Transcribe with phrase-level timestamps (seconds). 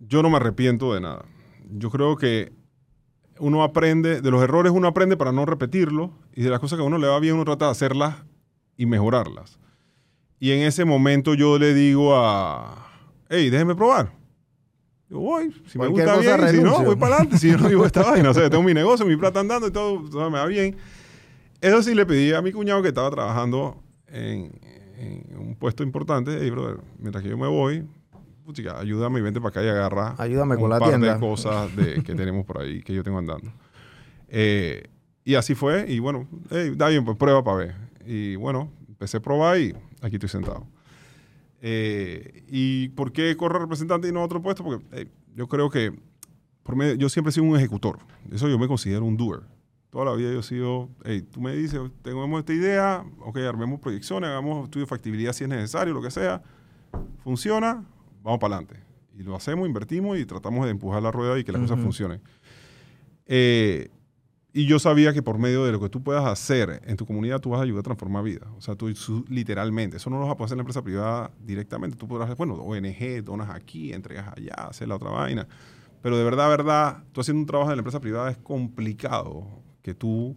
[0.00, 1.24] yo no me arrepiento de nada.
[1.70, 2.52] Yo creo que
[3.38, 6.82] uno aprende, de los errores uno aprende para no repetirlos y de las cosas que
[6.82, 8.16] a uno le va bien uno trata de hacerlas
[8.76, 9.58] y mejorarlas.
[10.38, 12.86] Y en ese momento yo le digo a,
[13.28, 14.12] hey, déjeme probar.
[15.08, 16.84] Yo voy, si me gusta bien, y si no, renuncio.
[16.84, 17.38] voy para adelante.
[17.38, 19.70] Si yo no digo esta vaina, o sea, tengo mi negocio, mi plata andando y
[19.70, 20.76] todo, todo me va bien.
[21.60, 24.52] Eso sí le pedí a mi cuñado que estaba trabajando en,
[24.96, 26.38] en un puesto importante.
[26.40, 27.84] Hey, brother, mientras que yo me voy,
[28.44, 31.14] puchica, ayúdame y vente para acá y agarra Ayúdame con un la par tienda.
[31.14, 33.52] de cosas de, que tenemos por ahí, que yo tengo andando.
[34.28, 34.88] Eh,
[35.24, 35.84] y así fue.
[35.88, 37.74] Y bueno, hey, da bien, pues prueba para ver.
[38.06, 40.66] Y bueno, empecé a probar y aquí estoy sentado.
[41.62, 44.64] Eh, ¿Y por qué corre representante y no otro puesto?
[44.64, 45.92] Porque eh, yo creo que
[46.62, 47.98] por medio- yo siempre he sido un ejecutor.
[48.32, 49.40] Eso yo me considero un doer.
[49.90, 53.80] Toda la vida yo he sido, hey, tú me dices, tenemos esta idea, ok, armemos
[53.80, 56.42] proyecciones, hagamos estudio de factibilidad si es necesario, lo que sea.
[57.24, 57.84] Funciona,
[58.22, 58.82] vamos para adelante.
[59.18, 61.84] Y lo hacemos, invertimos y tratamos de empujar la rueda y que las cosas Ujú.
[61.84, 62.20] funcionen.
[63.26, 63.90] Eh,
[64.52, 67.40] y yo sabía que por medio de lo que tú puedas hacer en tu comunidad,
[67.40, 68.48] tú vas a ayudar a transformar vidas.
[68.56, 68.92] O sea, tú
[69.28, 71.96] literalmente, eso no lo vas a poder hacer en la empresa privada directamente.
[71.96, 75.46] Tú podrás, bueno, ONG, donas aquí, entregas allá, hacer la otra vaina.
[76.02, 79.46] Pero de verdad, verdad, tú haciendo un trabajo en la empresa privada es complicado
[79.82, 80.36] que tú,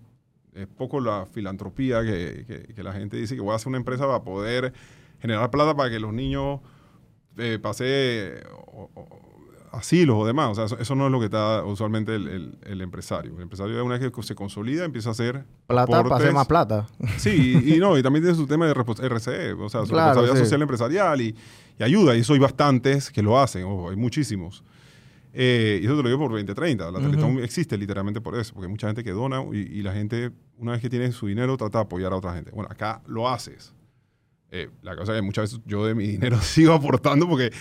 [0.54, 3.78] es poco la filantropía que, que- que la gente dice que voy a hacer una
[3.78, 4.74] empresa para poder
[5.20, 6.60] generar plata para que los niños
[7.38, 8.42] eh, pase
[8.74, 9.24] o- o-
[9.72, 10.50] asilos o demás.
[10.52, 13.36] O sea, eso, eso no es lo que está usualmente el, el- el empresario.
[13.36, 16.34] El empresario, una vez que se consolida, empieza a hacer Plata para hacer aportes.
[16.34, 16.88] más plata.
[17.18, 20.22] Sí, y, y no, y también tiene su tema de RCE, o sea, su Claro,
[20.22, 20.40] responsabilidad sí.
[20.44, 21.36] social empresarial y,
[21.80, 22.16] y ayuda.
[22.16, 24.64] Y eso hay bastantes que lo hacen, ojo, hay muchísimos.
[25.36, 26.92] Eh, y eso te lo digo por 2030.
[26.92, 29.92] La Teletón existe literalmente por eso, porque hay mucha gente que dona y, y la
[29.92, 32.52] gente, una vez que tiene su dinero, trata de apoyar a otra gente.
[32.52, 33.74] Bueno, acá lo haces.
[34.56, 37.52] Eh, la cosa es que muchas veces yo de mi dinero sigo aportando porque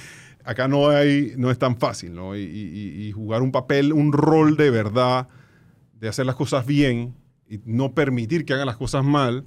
[0.44, 2.36] acá no hay, no es tan fácil, ¿no?
[2.36, 5.28] Y, y- y jugar un papel, un rol de verdad,
[5.98, 7.14] de hacer las cosas bien
[7.48, 9.42] y no permitir que hagan las cosas mal,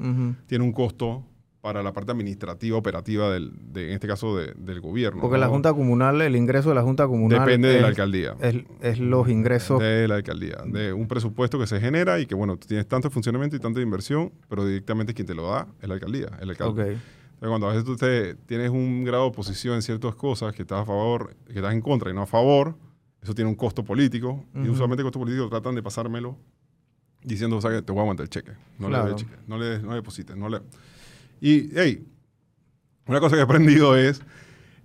[0.48, 1.24] tiene un costo
[1.62, 5.20] para la parte administrativa, operativa, del, de, en este caso de- del gobierno.
[5.22, 5.48] Porque la.
[5.48, 7.40] Junta Comunal, el ingreso de la Junta Comunal.
[7.40, 8.36] Depende de la alcaldía.
[8.40, 9.80] Es, es los ingresos.
[9.82, 10.58] De la alcaldía.
[10.68, 13.82] De un presupuesto que se genera y que, bueno, tú tienes tanto funcionamiento y tanta
[13.82, 16.94] inversión, pero directamente quien te lo da es la alcaldía, el alcalde.
[16.94, 17.00] Ok.
[17.48, 20.82] Cuando a veces tú te- tienes un grado de oposición en ciertas cosas que estás
[20.82, 22.76] a favor, que estás en contra y no a favor,
[23.22, 24.46] eso tiene un costo político.
[24.56, 26.38] Y usualmente el costo político tratan de pasármelo
[27.24, 28.52] diciendo, o sea, que te voy a aguantar el cheque.
[28.80, 29.06] No Claro.
[29.06, 30.36] le des cheque, no le, no le deposites.
[30.36, 30.60] No le...
[31.42, 32.06] Y, hey,
[33.08, 34.22] una cosa que he aprendido es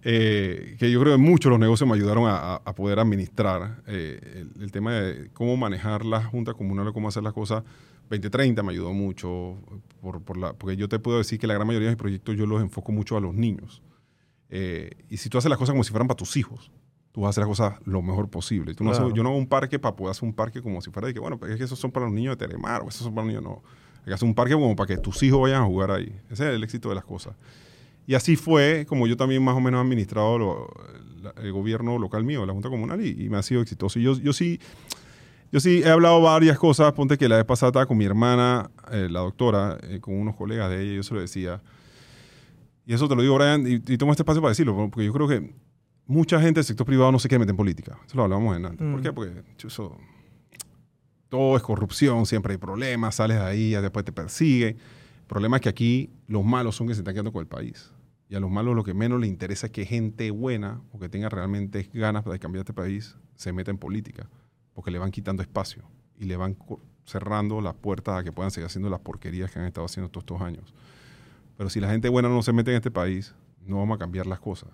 [0.02, 3.82] eh, que yo creo que muchos los negocios me ayudaron a, a- a poder administrar
[3.86, 7.62] eh, el, el tema de cómo manejar la junta comunal, cómo hacer las cosas.
[8.10, 9.56] 2030 me ayudó mucho,
[10.00, 12.36] por, por la, porque yo te puedo decir que la gran mayoría de mis proyectos
[12.36, 13.82] yo los enfoco mucho a los niños.
[14.50, 16.70] Eh, y si tú haces las cosas como si fueran para tus hijos,
[17.12, 18.74] tú vas a hacer las cosas lo mejor posible.
[18.74, 19.14] Tú no haces- Claro.
[19.14, 21.20] yo no hago un parque para poder hacer un parque como si fuera de que,
[21.20, 23.34] bueno, es que esos son para los niños de Telemar o esos son para los
[23.34, 23.62] niños, no.
[24.00, 26.08] Hay que hacer un parque como para que tus hijos vayan a jugar ahí.
[26.30, 27.36] Ese es el éxito de las cosas.
[28.06, 30.68] Y así fue como yo también más o menos he administrado lo-
[31.22, 33.98] la- el gobierno local mío, la Junta Comunal, y, y me ha sido exitoso.
[33.98, 34.58] Y yo, yo sí,
[35.52, 36.92] yo sí he hablado varias cosas.
[36.92, 40.36] Ponte que la vez pasada estaba con mi hermana, eh, la doctora, eh, con unos
[40.36, 41.60] colegas de ella, yo se lo decía.
[42.86, 45.12] Y eso te lo digo, Brian, y, y tomo este espacio para decirlo, porque yo
[45.12, 45.52] creo que
[46.06, 47.98] mucha gente del sector privado no se quiere meter en política.
[48.06, 48.78] Eso lo hablábamos en antes.
[48.90, 49.02] ¿Por Mm.
[49.02, 49.12] qué?
[49.12, 49.96] Porque chuzo,
[51.28, 54.76] todo es corrupción, siempre hay problemas, sales de ahí, después te persiguen.
[54.76, 57.92] El problema es que aquí los malos son que se están quedando con el país.
[58.28, 61.08] Y a los malos lo que menos les interesa es que gente buena o que
[61.08, 64.28] tenga realmente ganas de cambiar este país se meta en política,
[64.74, 65.84] porque le van quitando espacio
[66.18, 66.56] y le van
[67.04, 70.24] cerrando las puertas a que puedan seguir haciendo las porquerías que han estado haciendo todos
[70.24, 70.74] estos años.
[71.56, 73.34] Pero si la gente buena no se mete en este país,
[73.66, 74.70] no vamos a cambiar las cosas.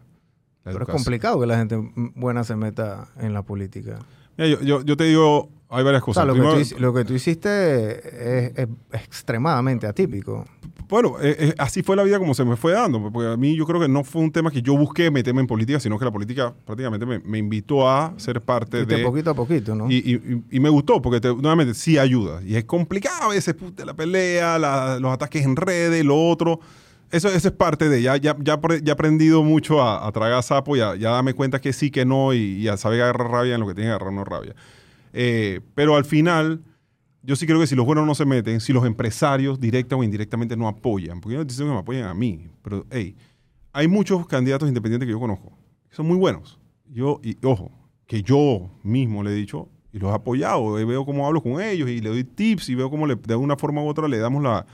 [0.64, 1.76] La Pero es complicado que la gente
[2.14, 3.98] buena se meta en la política.
[4.38, 6.22] Yo, yo- yo te digo, hay varias O cosas.
[6.22, 10.44] sea, lo que, Primero- tú, hici- lo que tú hiciste es, es extremadamente atípico.
[10.88, 13.56] Bueno, eh, eh, así fue la vida como se me fue dando, porque a mí
[13.56, 16.04] yo creo que no fue un tema que yo busqué meterme en política, sino que
[16.04, 19.02] la política prácticamente me, me invitó a ser parte Fuiste de...
[19.02, 19.90] poquito a poquito, ¿no?
[19.90, 22.40] Y, y- y me gustó, porque te- nuevamente sí ayuda.
[22.44, 26.60] Y es complicado a veces, la pelea, la- los ataques en redes, lo otro.
[27.10, 30.76] Eso, eso es parte de, ya, ya, ya, he aprendido mucho a, a tragar sapo
[30.76, 33.54] y a ya darme cuenta que sí, que no, y, y a saber agarrar rabia
[33.54, 34.54] en lo que tiene que agarrar no rabia.
[35.12, 36.62] Eh, pero al final,
[37.22, 40.02] yo sí creo que si los buenos no se meten, si los empresarios directa o
[40.02, 43.14] indirectamente no apoyan, porque yo no diciendo que me apoyen a mí, pero hey,
[43.72, 45.52] hay muchos candidatos independientes que yo conozco,
[45.88, 46.58] que son muy buenos.
[46.88, 47.70] Yo, y ojo,
[48.06, 51.60] que yo mismo le he dicho y los he apoyado, eh, veo cómo hablo con
[51.60, 54.18] ellos y le doy tips y veo cómo le- de una forma u otra le
[54.18, 54.66] damos la,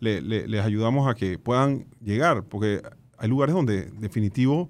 [0.00, 2.82] le- le- les ayudamos a que puedan llegar, porque
[3.18, 4.68] hay lugares donde definitivo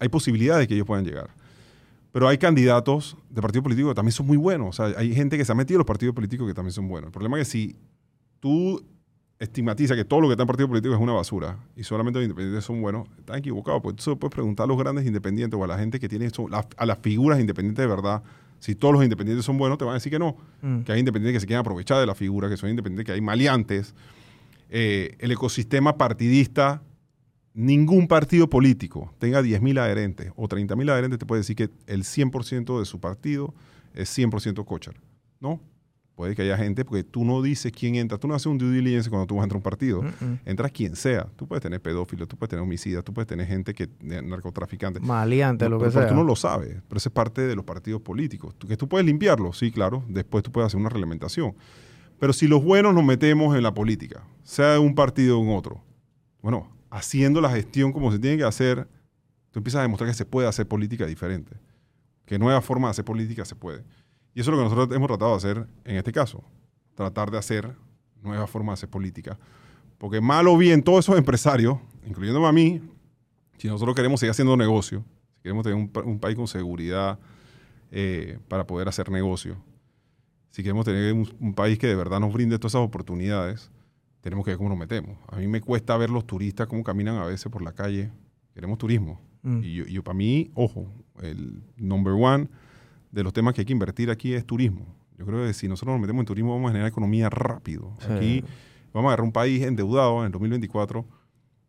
[0.00, 1.30] hay posibilidades de que ellos puedan llegar.
[2.12, 4.68] Pero hay candidatos de partidos políticos que también son muy buenos.
[4.68, 6.88] O sea, hay gente que se ha metido en los partidos políticos que también son
[6.88, 7.08] buenos.
[7.08, 7.76] El problema es que si
[8.40, 8.82] tú
[9.38, 12.24] estigmatizas que todo lo que está en partidos políticos es una basura y solamente los
[12.24, 13.80] independientes son buenos, estás equivocado.
[13.82, 16.28] Porque tú puedes preguntar a los grandes independientes o a la gente que tiene
[16.76, 18.22] a las figuras independientes de verdad.
[18.58, 20.36] Si todos los independientes son buenos, te van a decir que no.
[20.62, 20.80] Mm.
[20.80, 23.20] Que hay independientes que se quieren aprovechar de la figura, que son independientes, que hay
[23.20, 23.94] maleantes.
[24.70, 26.82] Eh, el ecosistema partidista,
[27.54, 32.78] ningún partido político tenga 10.000 adherentes o 30.000 adherentes, te puede decir que el 100%
[32.78, 33.54] de su partido
[33.94, 34.94] es 100% cochar.
[35.40, 35.60] ¿No?
[36.18, 38.18] Puede que haya gente, porque tú no dices quién entra.
[38.18, 40.02] Tú no haces un due diligence cuando tú vas a entrar a un partido.
[40.44, 41.28] Entras quien sea.
[41.36, 45.00] Tú puedes tener pedófilos, tú puedes tener homicidas, tú puedes tener gente que narcotraficantes.
[45.00, 46.08] Maleante, No, lo pero- que pero sea.
[46.08, 48.52] tú no lo sabes, pero eso es parte de los partidos políticos.
[48.58, 50.02] Tú- que tú puedes limpiarlo, sí, claro.
[50.08, 51.54] Después tú puedes hacer una reglamentación.
[52.18, 55.50] Pero si los buenos nos metemos en la política, sea de un partido o en
[55.56, 55.84] otro,
[56.42, 58.88] bueno, haciendo la gestión como se tiene que hacer,
[59.52, 61.52] tú empiezas a demostrar que se puede hacer política diferente.
[62.26, 63.84] Que nueva forma de hacer política se puede.
[64.38, 66.44] Y eso es lo que nosotros hemos tratado de hacer en este caso.
[66.94, 67.74] Tratar de hacer
[68.22, 69.36] nuevas formas de hacer política.
[69.98, 71.76] Porque mal o bien, todos esos empresarios,
[72.06, 72.80] incluyéndome a mí,
[73.56, 75.04] si nosotros queremos seguir haciendo negocio,
[75.34, 77.18] si queremos tener un, pa- un país con seguridad
[77.90, 79.56] eh, para poder hacer negocio,
[80.50, 83.72] si queremos tener un, un país que de verdad nos brinde todas esas oportunidades,
[84.20, 85.18] tenemos que ver cómo nos metemos.
[85.26, 88.12] A mí me cuesta ver los turistas cómo caminan a veces por la calle.
[88.54, 89.20] Queremos turismo.
[89.42, 89.64] Mm.
[89.64, 90.86] Y yo, yo para mí, ojo,
[91.22, 92.46] el number one
[93.10, 94.94] de los temas que hay que invertir aquí es turismo.
[95.18, 97.92] Yo creo que si nosotros nos metemos en turismo vamos a generar economía rápido.
[98.00, 98.12] Sí.
[98.12, 98.44] Aquí
[98.92, 101.04] vamos a agarrar un país endeudado en el 2024,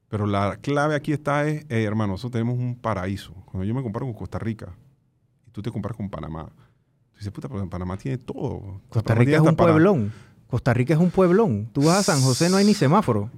[0.07, 3.33] pero la clave aquí está es, hermano, nosotros tenemos un paraíso.
[3.45, 4.75] Cuando yo me comparo con Costa Rica
[5.47, 6.49] y tú te comparas con Panamá,
[7.11, 8.81] tú dices, puta, pero en Panamá tiene todo.
[8.89, 10.11] Costa Rica es un pueblón.
[10.47, 11.69] Costa Rica es un pueblón.
[11.73, 13.29] Tú vas a San José, no hay ni semáforo.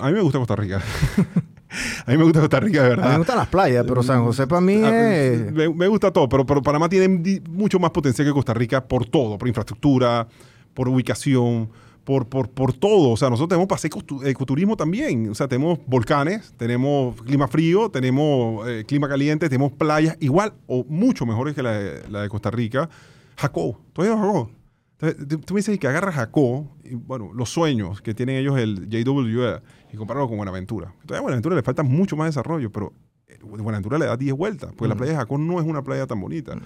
[0.00, 0.82] A mí me gusta Costa Rica.
[2.06, 3.12] a mí me gusta Costa Rica, de A mí verdad.
[3.12, 5.52] me gustan las playas, pero San José para mí es...
[5.52, 9.06] Me, me gusta todo, pero, pero Panamá tiene mucho más potencial que Costa Rica por
[9.06, 10.26] todo, por infraestructura,
[10.74, 11.68] por ubicación,
[12.04, 13.10] por, por, por todo.
[13.10, 15.28] O sea, nosotros tenemos para hacer ecotu- ecoturismo también.
[15.30, 20.84] O sea, tenemos volcanes, tenemos clima frío, tenemos eh, clima caliente, tenemos playas igual o
[20.88, 22.88] mucho mejores que la de, la de Costa Rica.
[23.36, 24.57] Jacó, ¿tú has ido a?
[25.00, 28.88] Entonces, tú- me dices que agarras Jacó, y bueno, los sueños que tienen ellos el
[28.88, 29.62] JWA,
[29.92, 30.92] y compararlo con Buenaventura.
[31.02, 32.92] Todavía a Buenaventura le falta mucho más desarrollo, pero
[33.28, 34.98] eh, Buenaventura le da 10 vueltas, porque la Mm.
[34.98, 36.56] playa de Jacó no es una playa tan bonita.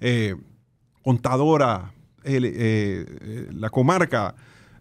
[0.00, 0.36] Eh,
[1.02, 1.92] Contadora,
[2.22, 4.34] el, eh, eh, la comarca.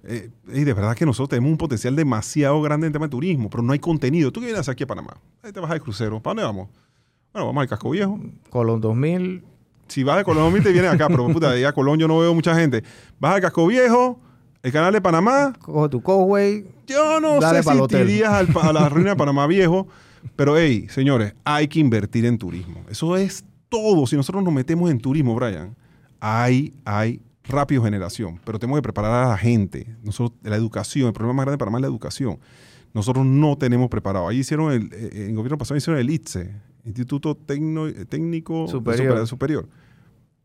[0.03, 3.49] eh, y de verdad que nosotros tenemos un potencial demasiado grande en tema de turismo,
[3.51, 4.31] pero no hay contenido.
[4.31, 6.19] Tú que vienes aquí a Panamá, ahí te vas de crucero.
[6.19, 6.69] ¿Para dónde vamos?
[7.31, 8.19] Bueno, vamos al Casco Viejo.
[8.49, 9.43] Colón 2000.
[9.91, 12.33] Si vas de Colón te vienes acá, pero puta, de a Colón yo no veo
[12.33, 12.83] mucha gente.
[13.19, 14.19] Vas al Casco Viejo,
[14.63, 16.65] el canal de Panamá, Coge tu Cowway.
[16.87, 19.87] yo no Dale sé si te irías al a la ruina de Panamá Viejo,
[20.35, 22.83] pero hey, señores, hay que invertir en turismo.
[22.89, 24.05] Eso es todo.
[24.07, 25.75] Si nosotros nos metemos en turismo, Brian,
[26.19, 29.87] hay, hay rápido generación, pero tenemos que preparar a la gente.
[30.03, 32.39] Nosotros, la educación, el problema más grande de Panamá es la educación.
[32.93, 34.27] Nosotros no tenemos preparado.
[34.27, 36.53] Ahí hicieron, el, eh, en el gobierno pasado hicieron el ITSE,
[36.85, 39.13] Instituto Tecno- eh, Técnico Superior.
[39.13, 39.69] Super- Superior.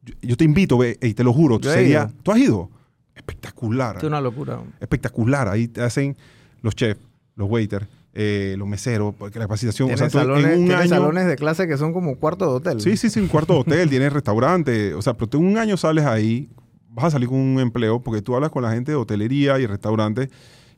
[0.06, 2.10] Yo, yo te invito, ve, ey, te lo juro, Yo sería.
[2.22, 2.70] ¿tú has ido?
[3.14, 4.60] Espectacular Es una locura.
[4.80, 5.48] espectacular.
[5.48, 6.16] Ahí te hacen
[6.62, 7.00] los chefs,
[7.34, 9.86] los waiters, eh, los meseros, porque la capacitación.
[9.90, 10.88] O Tiene, sea, salones, en un tiene año.
[10.88, 12.80] salones de clase que son como cuartos de hotel.
[12.80, 14.94] Sí, sí, sí, un cuarto de hotel, tienes restaurante.
[14.94, 16.48] O sea, pero tú en un año sales ahí,
[16.90, 19.66] vas a salir con un empleo porque tú hablas con la gente de hotelería y
[19.66, 20.28] restaurantes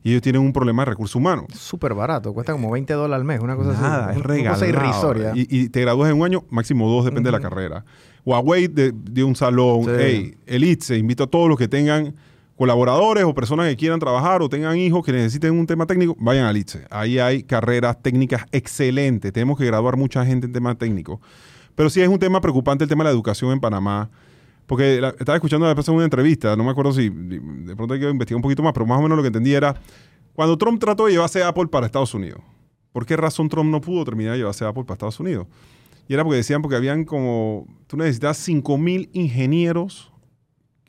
[0.03, 1.45] y ellos tienen un problema de recursos humanos.
[1.53, 2.33] Súper barato.
[2.33, 3.41] Cuesta como 20 dólares al mes.
[3.41, 4.11] Una cosa Nada, así.
[4.19, 4.55] es Una regalado.
[4.55, 5.31] cosa irrisoria.
[5.35, 7.85] Y, y te gradúas en un año, máximo dos, depende de la carrera.
[8.25, 9.85] Huawei de, de un salón.
[9.85, 9.91] Sí.
[9.97, 12.15] Hey, el ITSE invito a todos los que tengan
[12.55, 16.45] colaboradores o personas que quieran trabajar o tengan hijos que necesiten un tema técnico, vayan
[16.45, 16.85] al ITSE.
[16.89, 19.31] Ahí hay carreras técnicas excelentes.
[19.31, 21.19] Tenemos que graduar mucha gente en temas técnicos.
[21.75, 24.09] Pero sí es un tema preocupante el tema de la educación en Panamá.
[24.65, 27.93] Porque la- estaba escuchando la en una entrevista, no me acuerdo si de de pronto
[27.95, 29.73] hay que investigar un poquito más, pero más o menos lo que entendí era
[30.33, 32.41] cuando Trump trató de llevarse Apple para Estados Unidos.
[32.91, 35.47] ¿Por qué razón Trump no pudo terminar de llevarse Apple para Estados Unidos?
[36.09, 40.11] Y era porque decían porque habían como, tú necesitas 5.000 ingenieros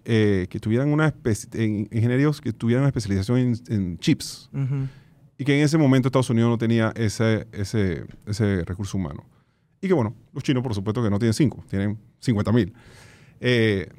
[0.04, 1.14] eh, que tuvieran una
[1.52, 4.88] ingenieros que tuvieran una especialización en, en chips Ujú.
[5.36, 9.26] y que en ese momento Estados Unidos no tenía ese, ese, ese recurso humano.
[9.82, 12.72] Y que bueno, los chinos por supuesto que no tienen 5, tienen 50.000.
[13.40, 13.90] Eh,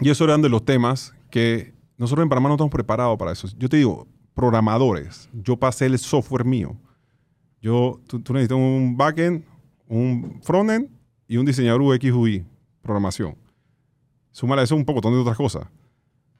[0.00, 3.48] y eso eran de los temas que nosotros en Panamá no estamos preparados para eso.
[3.56, 6.76] Yo te digo, programadores, yo pasé el software mío.
[7.62, 9.44] Yo, tú, tú necesitas un backend,
[9.88, 10.88] un frontend
[11.28, 12.44] y un diseñador UX UI,
[12.82, 13.36] programación.
[14.32, 15.66] Súmale a eso un poco de otras cosas.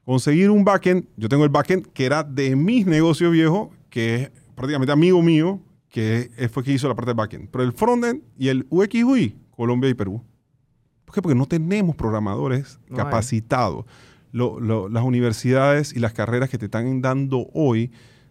[0.04, 4.30] Conseguir un backend, yo tengo el backend que era de mis negocios viejos, que es
[4.54, 7.48] prácticamente amigo mío, que fue que hizo la parte de backend.
[7.50, 10.22] Pero el frontend y el UX UI, Colombia y Perú.
[11.12, 11.22] qué?
[11.22, 13.86] Porque no tenemos programadores No capacitados.
[14.32, 17.90] Lo- lo- las universidades y las carreras que te están dando hoy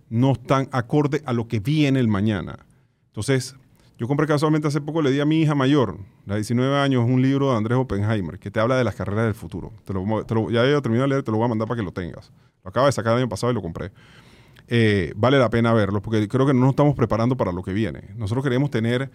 [0.09, 2.65] no están acorde a lo que viene el mañana.
[3.07, 3.55] Entonces,
[3.97, 7.05] yo compré casualmente hace poco, le di a mi hija mayor, la de 19 años,
[7.07, 9.71] un libro de Andrés Oppenheimer que te habla de las carreras del futuro.
[9.85, 11.77] Te lo, te lo- ya he terminado de leer, te lo voy a mandar para
[11.79, 12.31] que lo tengas.
[12.63, 13.91] Lo acaba de sacar el año pasado y lo compré.
[14.67, 17.71] Eh, vale la pena verlo porque creo que no nos estamos preparando para lo que
[17.73, 18.09] viene.
[18.15, 19.11] Nosotros queremos tener,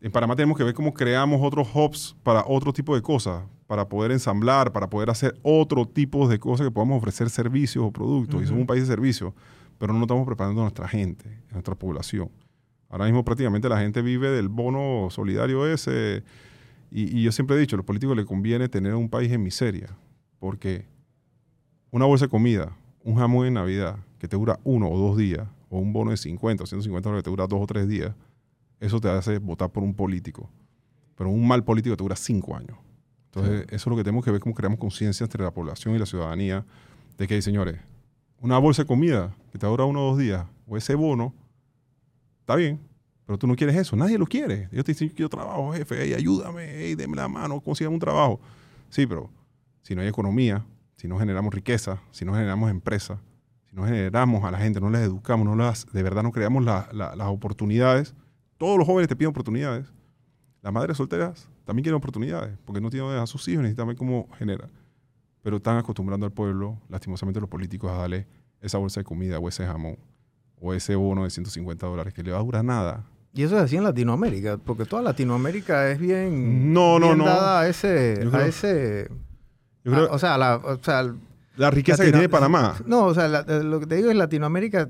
[0.00, 3.88] en Panamá tenemos que ver cómo creamos otros hubs para otro tipo de cosas, para
[3.88, 8.42] poder ensamblar, para poder hacer otro tipo de cosas que podamos ofrecer servicios o productos.
[8.42, 9.32] Y somos un país de servicios,
[9.78, 12.30] pero no estamos preparando a nuestra gente, a nuestra población.
[12.88, 16.22] Ahora mismo prácticamente la gente vive del bono solidario ese.
[16.90, 19.42] Y, y yo siempre he dicho, a los políticos les conviene tener un país en
[19.42, 19.88] miseria,
[20.38, 20.86] porque
[21.90, 25.46] una bolsa de comida, un jamón en Navidad que te dura uno o dos días,
[25.70, 28.14] o un bono de 50 o 150 dólares que te dura dos o tres días,
[28.80, 30.48] eso te hace votar por un político.
[31.16, 32.78] Pero un mal político te dura cinco años.
[33.26, 35.98] Entonces, eso es lo que tenemos que ver, cómo creamos conciencia entre la población y
[35.98, 36.64] la ciudadanía,
[37.18, 37.76] de que, señores,
[38.40, 41.34] una bolsa de comida que te dura uno o dos días, o ese bono,
[42.48, 42.80] está bien,
[43.26, 44.70] pero tú no quieres eso, nadie lo quiere.
[44.72, 48.40] Ellos te dicen, yo trabajo, jefe, hey, ayúdame, hey, deme la mano, consígame un trabajo.
[48.88, 49.30] Sí, pero
[49.82, 50.64] si no hay economía,
[50.96, 53.18] si no generamos riqueza, si no generamos empresas,
[53.68, 56.64] si no generamos a la gente, no les educamos, no las, de verdad no creamos
[56.64, 58.14] la- la- las oportunidades,
[58.56, 59.92] todos los jóvenes te piden oportunidades.
[60.62, 64.26] Las madres solteras también quieren oportunidades, porque no tienen a sus hijos, necesitan ver cómo
[64.38, 64.70] genera.
[65.42, 68.26] Pero están acostumbrando al pueblo, lastimosamente los políticos, a darle
[68.62, 69.98] esa bolsa de comida o ese jamón
[70.60, 73.04] o ese bono de 150 dólares que le va a durar nada.
[73.34, 77.24] Y eso es así en Latinoamérica, porque toda Latinoamérica es bien, No, no, bien no.
[77.26, 79.08] dada a ese, Yo a creo- ese,
[79.84, 81.14] Yo creo a- o sea, la, o sea,
[81.56, 82.76] la riqueza que Latino- tiene Panamá.
[82.86, 84.88] No, o sea, la- lo que te digo es Latinoamérica,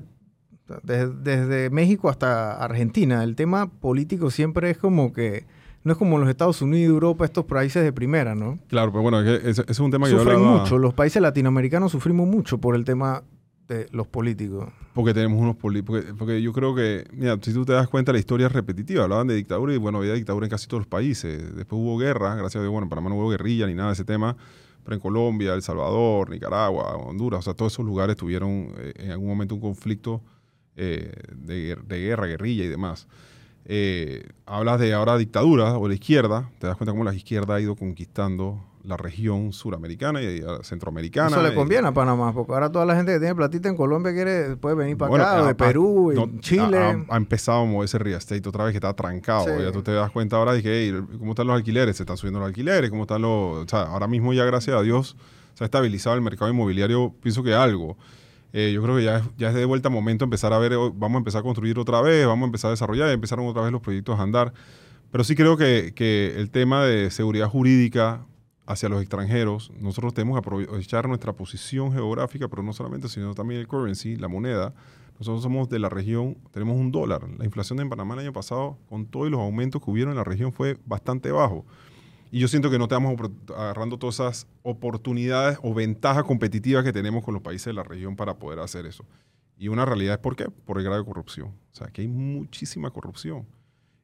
[0.83, 5.45] desde, desde México hasta Argentina, el tema político siempre es como que,
[5.83, 8.57] no es como los Estados Unidos, Europa, estos países de primera, ¿no?
[8.67, 10.93] Claro, pero bueno, es que ese, es un tema que yo Sufren hablaba- mucho, los
[10.93, 13.23] países latinoamericanos sufrimos mucho por el tema
[13.67, 14.69] de los políticos.
[14.99, 16.01] Porque tenemos unos políticos.
[16.01, 19.03] Porque, porque yo creo que, mira, si tú te das cuenta, la historia es repetitiva.
[19.03, 21.55] Hablaban de dictadura y, bueno, había dictadura en casi todos los países.
[21.55, 23.93] Después hubo guerra, gracias a Dios, bueno, en Panamá no hubo guerrilla ni nada de
[23.93, 24.35] ese tema.
[24.83, 29.11] Pero en Colombia, El Salvador, Nicaragua, Honduras, o sea, todos esos lugares tuvieron eh, en
[29.11, 30.21] algún momento un conflicto
[30.75, 33.07] eh, de, guer- de guerra, guerrilla y demás.
[33.65, 37.61] Eh, hablas de ahora dictadura o la izquierda, te das cuenta cómo la izquierda ha
[37.61, 41.27] ido conquistando la región suramericana y eh, centroamericana.
[41.29, 43.75] Eso le y- conviene a Panamá, porque ahora toda la gente que tiene platita en
[43.75, 46.77] Colombia quiere, puede venir para Bueno, acá, a- de a- Perú, no, en Chile.
[46.77, 49.45] Ha, ha- ha empezado a moverse real estate otra vez que está trancado.
[49.45, 49.51] Sí.
[49.63, 51.97] Ya tú te das cuenta ahora de que, hey, ¿cómo están los alquileres?
[51.97, 53.65] Se están subiendo los alquileres, ¿cómo están los...?
[53.65, 55.15] O sea, ahora mismo ya, gracias a Dios,
[55.53, 57.97] se ha estabilizado el mercado inmobiliario, pienso que algo.
[58.51, 61.17] Eh, yo creo que ya, ya es de vuelta momento empezar a ver, vamos a
[61.19, 64.19] empezar a construir otra vez, vamos a empezar a desarrollar, empezaron otra vez los proyectos
[64.19, 64.53] a andar.
[65.11, 68.25] Pero sí creo que, que el tema de seguridad jurídica
[68.65, 73.59] hacia los extranjeros, nosotros tenemos que aprovechar nuestra posición geográfica, pero no solamente, sino también
[73.59, 74.73] el currency, la moneda.
[75.19, 77.27] Nosotros somos de la región, tenemos un dólar.
[77.37, 80.23] La inflación en Panamá el año pasado, con todos los aumentos que hubieron en la
[80.23, 81.65] región, fue bastante bajo.
[82.31, 83.15] Y yo siento que no estamos
[83.55, 88.15] agarrando todas esas oportunidades o ventajas competitivas que tenemos con los países de la región
[88.15, 89.03] para poder hacer eso.
[89.57, 90.45] Y una realidad es por qué?
[90.49, 91.47] Por el grado de corrupción.
[91.49, 93.45] O sea, que hay muchísima corrupción.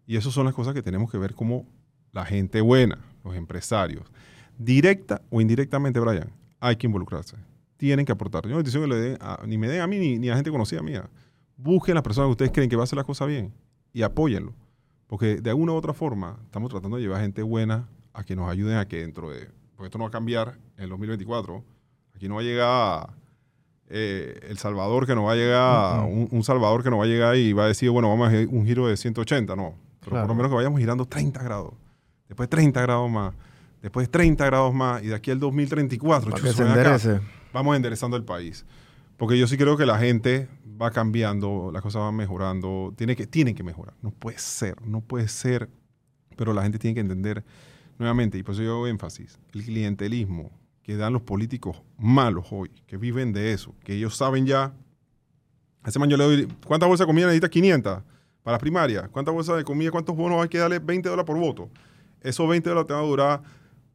[0.07, 1.65] Y esas son las cosas que tenemos que ver como
[2.11, 4.03] la gente buena, los empresarios,
[4.57, 7.37] directa o indirectamente, Brian, hay que involucrarse.
[7.77, 8.47] Tienen que aportar.
[8.47, 10.49] Yo no que le den a- ni me den a mí ni, ni a gente
[10.49, 11.09] conocida mía.
[11.57, 13.53] Busquen las personas que ustedes creen que va a hacer las cosas bien
[13.93, 14.53] y apóyenlo.
[15.07, 18.49] Porque de alguna u otra forma estamos tratando de llevar gente buena a que nos
[18.49, 19.49] ayuden a que dentro de...
[19.75, 21.63] Porque esto no va a cambiar en el 2024.
[22.15, 23.09] Aquí no va a llegar
[23.89, 27.07] eh, El Salvador, que no va a llegar, un, un Salvador que no va a
[27.07, 29.55] llegar y va a decir, bueno, vamos a hacer un giro de 180.
[29.55, 29.75] No.
[29.99, 30.27] Pero Claro.
[30.27, 31.73] por lo menos que vayamos girando 30 grados.
[32.27, 33.33] Después 30 grados más.
[33.81, 35.03] Después 30 grados más.
[35.03, 37.21] Y de aquí al 2034, para chuzo, que se ven acá,
[37.53, 38.65] vamos enderezando el país.
[39.17, 40.47] Porque yo sí creo que la gente
[40.81, 43.93] va cambiando, las cosas van mejorando, tiene que, tienen que mejorar.
[44.01, 45.69] No puede ser, no puede ser,
[46.35, 47.43] pero la gente tiene que entender
[47.97, 50.51] nuevamente, y por eso yo hago énfasis, el clientelismo
[50.83, 54.73] que dan los políticos malos hoy, que viven de eso, que ellos saben ya,
[55.85, 57.49] ese man yo le doy, ¿cuántas bolsas de comida necesita?
[57.49, 58.03] 500
[58.45, 59.09] para las primarias.
[59.09, 60.77] ¿Cuántas bolsas de comida, cuántos bonos hay que darle?
[60.77, 61.69] 20 dólares por voto.
[62.21, 63.41] Esos 20 dólares te van a durar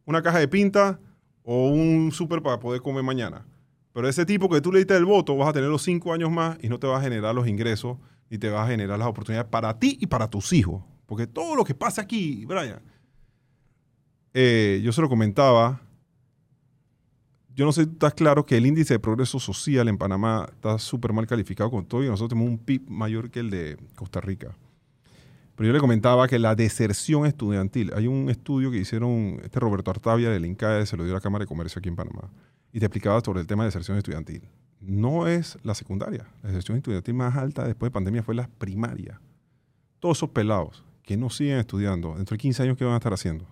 [0.05, 0.99] una caja de pinta
[1.45, 3.47] o un súper para poder comer mañana.
[3.93, 6.31] Pero ese tipo que tú le diste el voto, vas a tener los cinco años
[6.31, 9.09] más y no te va a generar los ingresos ni te va a generar las
[9.09, 10.83] oportunidades para ti y para tus hijos.
[11.07, 12.81] Porque todo lo que pasa aquí, Brian,
[14.35, 15.81] eh, yo se lo comentaba,
[17.55, 20.79] yo no sé si estás claro que el índice de progreso social en Panamá está
[20.79, 24.21] súper mal calificado con todo y nosotros tenemos un PIB mayor que el de Costa
[24.21, 24.57] Rica.
[25.57, 29.91] Pero yo le comentaba que la deserción estudiantil, hay un estudio que hicieron este Roberto
[29.91, 32.31] Artavia del INCAE, se lo dio a la Cámara de Comercio aquí en Panamá,
[32.73, 34.49] y te explicaba sobre el tema de deserción estudiantil.
[34.81, 39.21] No es la secundaria, la deserción estudiantil más alta después de pandemia fue la primaria.
[39.99, 43.13] Todos esos pelados que no siguen estudiando, dentro de 15 años, ¿qué van a estar
[43.13, 43.45] haciendo?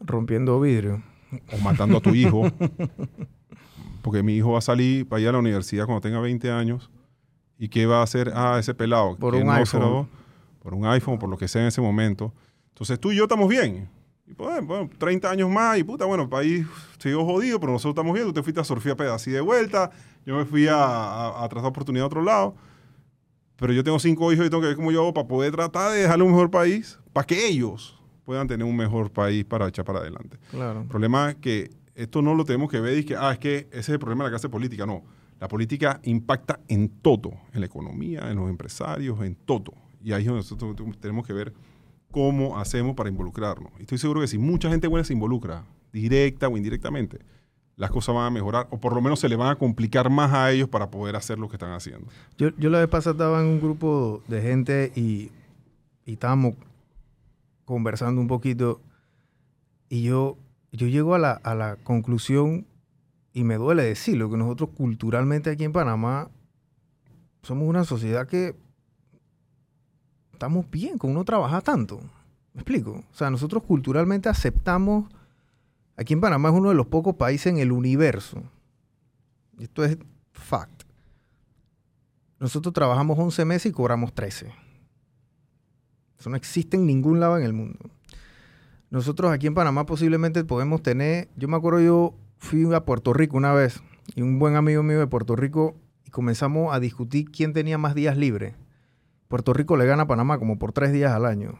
[0.00, 1.02] Rompiendo vidrio.
[1.52, 2.42] O matando a tu hijo.
[4.02, 6.90] Porque mi hijo va a salir para ir a la universidad cuando tenga 20 años.
[7.58, 8.32] ¿Y qué va a hacer?
[8.34, 9.16] Ah, ese pelado.
[9.16, 9.80] Por que un no iPhone.
[9.80, 10.08] lo-
[10.62, 12.32] por un iPhone, por lo que sea en ese momento.
[12.68, 13.88] Entonces tú y yo estamos bien.
[14.26, 16.66] Y pues, bueno, 30 años más y puta, bueno, el país
[16.98, 18.26] siguió jodido, pero nosotros estamos bien.
[18.26, 19.90] Tú te fuiste a surfear pedacito de vuelta.
[20.24, 22.54] Yo me fui a, a, a tratar oportunidad a otro lado.
[23.56, 25.92] Pero yo tengo cinco hijos y tengo que ver cómo yo hago para poder tratar
[25.92, 29.84] de dejarle un mejor país, para que ellos puedan tener un mejor país para echar
[29.84, 30.38] para adelante.
[30.50, 30.82] Claro.
[30.82, 33.68] El problema es que esto no lo tenemos que ver y que, ah, es que
[33.70, 34.86] ese es el problema de la clase política.
[34.86, 35.02] No,
[35.38, 39.74] la política impacta en todo, en la economía, en los empresarios, en todo.
[40.02, 41.52] Y ahí es donde nosotros tenemos que ver
[42.10, 43.72] cómo hacemos para involucrarnos.
[43.78, 47.18] Y estoy seguro que si mucha gente buena se involucra, directa o indirectamente,
[47.76, 50.32] las cosas van a mejorar o por lo menos se le van a complicar más
[50.32, 52.06] a ellos para poder hacer lo que están haciendo.
[52.36, 55.30] Yo, yo la vez pasada estaba en un grupo de gente y,
[56.04, 56.54] y estábamos
[57.70, 58.82] conversando un poquito
[59.88, 60.36] y yo,
[60.72, 62.66] yo llego a la, a la conclusión
[63.32, 66.30] y me duele decirlo, que nosotros culturalmente aquí en Panamá
[67.42, 68.56] somos una sociedad que
[70.32, 72.00] estamos bien con uno trabaja tanto.
[72.52, 73.04] ¿Me explico?
[73.10, 75.08] O sea, nosotros culturalmente aceptamos,
[75.96, 78.42] aquí en Panamá es uno de los pocos países en el universo,
[79.58, 79.96] esto es
[80.32, 80.82] fact,
[82.40, 84.69] nosotros trabajamos 11 meses y cobramos 13.
[86.20, 87.78] Eso no existe en ningún lado en el mundo.
[88.90, 93.38] Nosotros aquí en Panamá posiblemente podemos tener, yo me acuerdo yo fui a Puerto Rico
[93.38, 93.80] una vez
[94.14, 97.94] y un buen amigo mío de Puerto Rico y comenzamos a discutir quién tenía más
[97.94, 98.54] días libres.
[99.28, 101.58] Puerto Rico le gana a Panamá como por tres días al año,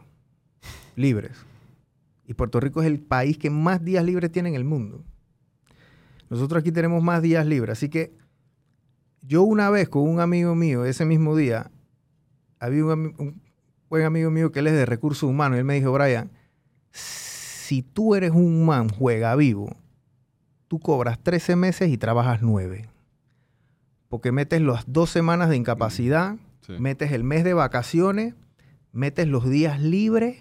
[0.95, 1.47] libres.
[2.27, 5.03] Y Puerto Rico es el país que más días libres tiene en el mundo.
[6.29, 8.13] Nosotros aquí tenemos más días libres, así que
[9.23, 11.71] yo una vez con un amigo mío, ese mismo día,
[12.59, 13.50] había un, un
[13.91, 16.31] buen amigo mío que él es de recursos humanos, y él me dijo, Brian,
[16.93, 19.77] si tú eres un man juega vivo,
[20.69, 22.89] tú cobras 13 meses y trabajas 9.
[24.09, 26.75] Porque metes las dos semanas de incapacidad, Sí.
[26.79, 28.35] metes el mes de vacaciones,
[28.93, 30.39] metes los días libres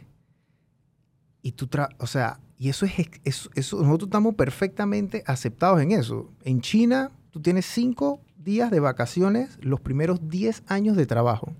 [1.42, 5.92] y tú, tra- o sea, y eso es, eso, eso- nosotros estamos perfectamente aceptados en
[5.92, 6.30] eso.
[6.44, 11.54] En China, tú tienes cinco días de vacaciones los primeros 10 años de trabajo.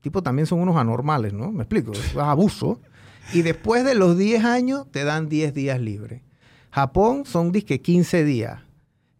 [0.00, 1.50] Tipo, también son unos anormales, ¿no?
[1.50, 2.80] Me explico, es abuso.
[3.32, 6.22] Y después de los 10 años, te dan 10 días libres.
[6.70, 8.62] Japón son, disque, 15 días.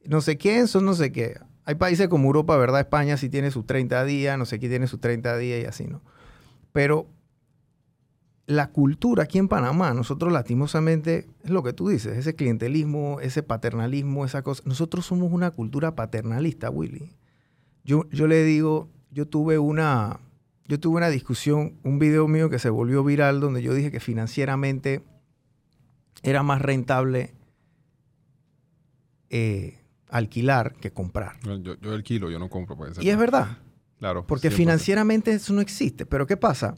[0.05, 1.39] No sé quién son no sé qué.
[1.65, 2.81] Hay países como Europa, ¿verdad?
[2.81, 5.87] España sí tiene sus 30 días, no sé quién tiene sus 30 días y así,
[5.87, 6.01] ¿no?
[6.73, 7.09] Pero
[8.47, 13.43] la cultura aquí en Panamá, nosotros lastimosamente, es lo que tú dices, ese clientelismo, ese
[13.43, 14.63] paternalismo, esa cosa.
[14.65, 17.15] Nosotros somos una cultura paternalista, Willy.
[17.85, 20.21] Yo, yo le digo, yo tuve una,
[20.69, 24.01] yo tuve una discusión, un video mío que se volvió viral donde yo dije que
[24.01, 25.03] financieramente
[26.23, 27.35] era más rentable
[29.31, 31.39] eh, alquilar que comprar.
[31.63, 32.77] Yo, alquilo, yo no compro.
[32.77, 33.05] Puede ser.
[33.05, 33.59] Y es verdad.
[33.99, 34.27] Claro.
[34.27, 34.53] Porque 100%.
[34.53, 36.05] financieramente eso no existe.
[36.05, 36.77] Pero ¿qué pasa?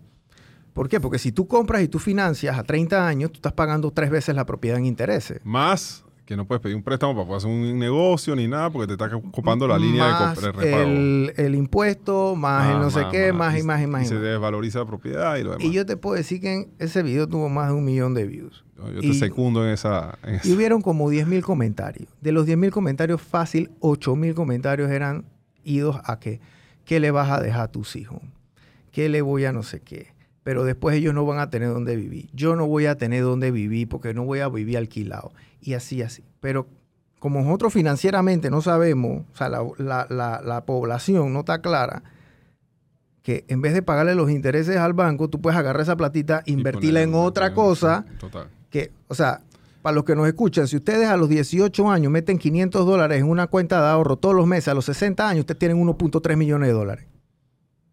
[0.72, 1.00] ¿Por qué?
[1.00, 4.37] Porque si tú compras y tú financias a 30 años, tú estás pagando tres veces
[4.37, 5.40] la propiedad en intereses.
[5.44, 8.86] Más que no puedes pedir un préstamo para poder hacer un negocio ni nada porque
[8.86, 10.82] te está ocupando la línea de, Más comp- de repago.
[10.82, 13.52] el, el impuesto, más el Más, no sé qué, más.
[13.54, 14.02] más y más y más.
[14.02, 14.22] Y y se más.
[14.22, 15.64] desvaloriza la propiedad y lo demás.
[15.64, 18.26] Y yo te puedo decir que en ese video tuvo más de un millón de
[18.28, 18.64] views.
[18.78, 20.18] yo, yo te y- secundo en esa.
[20.22, 22.08] en esa- Y hubieron como 10.000 comentarios.
[22.20, 25.24] De los 10.000 comentarios, fácil, 8.000 comentarios eran
[25.64, 26.40] idos a que,
[26.84, 28.20] ¿qué le vas a dejar a tus hijos?
[28.92, 30.12] ¿Qué le voy a no sé qué?
[30.42, 32.31] Pero después ellos no van a tener dónde vivir.
[32.33, 35.33] Yo no voy a tener dónde vivir porque no voy a vivir alquilado.
[35.61, 36.24] Y así, así.
[36.40, 36.66] Pero
[37.18, 42.03] como nosotros financieramente no sabemos, o sea, la, la- la- la población no está clara,
[43.22, 46.53] que en vez de pagarle los intereses al banco, tú puedes agarrar esa platita, y
[46.55, 48.48] invertirla en otra cosa Total.
[48.70, 49.42] que, o sea,
[49.83, 53.29] para los que nos escuchan, si ustedes a los 18 años meten 500 dólares en
[53.29, 56.68] una cuenta de ahorro todos los meses, a los 60 años ustedes tienen 1.3 millones
[56.68, 57.07] de dólares.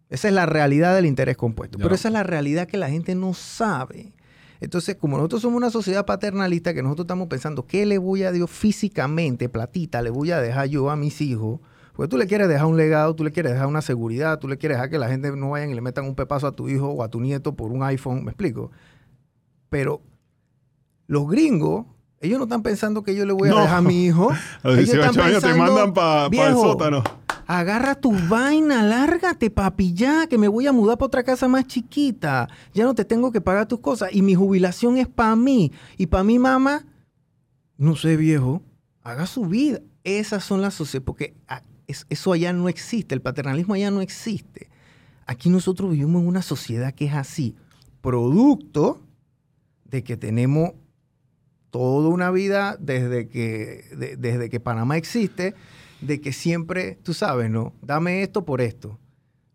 [0.09, 1.77] Esa es la realidad del interés compuesto.
[1.77, 1.83] Ya.
[1.83, 4.13] Pero esa es la realidad que la gente no sabe.
[4.59, 8.31] Entonces, como nosotros somos una sociedad paternalista, que nosotros estamos pensando, ¿qué le voy a
[8.31, 11.59] Dios físicamente, platita, le voy a dejar yo a mis hijos?
[11.93, 14.57] Porque tú le quieres dejar un legado, tú le quieres dejar una seguridad, tú le
[14.57, 16.87] quieres dejar que la gente no vayan y le metan un pepazo a tu hijo
[16.89, 18.71] o a tu nieto por un iPhone, ¿me explico?
[19.69, 20.01] Pero
[21.07, 21.85] los gringos,
[22.21, 23.61] ellos no están pensando que yo le voy a No.
[23.61, 24.29] dejar a mi hijo.
[24.63, 27.03] A los Ellos 18 están años te mandan para el "Viejo, sótano.
[27.49, 31.65] Agarra tu vaina, lárgate, papi, ya, que me voy a mudar para otra casa más
[31.65, 32.49] chiquita.
[32.73, 34.09] Ya no te tengo que pagar tus cosas.
[34.11, 35.71] Y mi jubilación es para mí.
[35.97, 36.85] Y para mi mamá,
[37.77, 38.61] no sé, viejo,
[39.01, 39.79] haga su vida.
[40.03, 44.01] Esas son las sociedades, porque ah, es- eso allá no existe, el paternalismo allá no
[44.01, 44.69] existe.
[45.25, 47.55] Aquí nosotros vivimos en una sociedad que es así,
[48.01, 49.01] producto
[49.85, 50.71] de que tenemos
[51.69, 55.53] toda una vida desde que, de- desde que Panamá existe,
[56.01, 57.73] de que siempre, tú sabes, ¿no?
[57.81, 58.99] Dame esto por esto.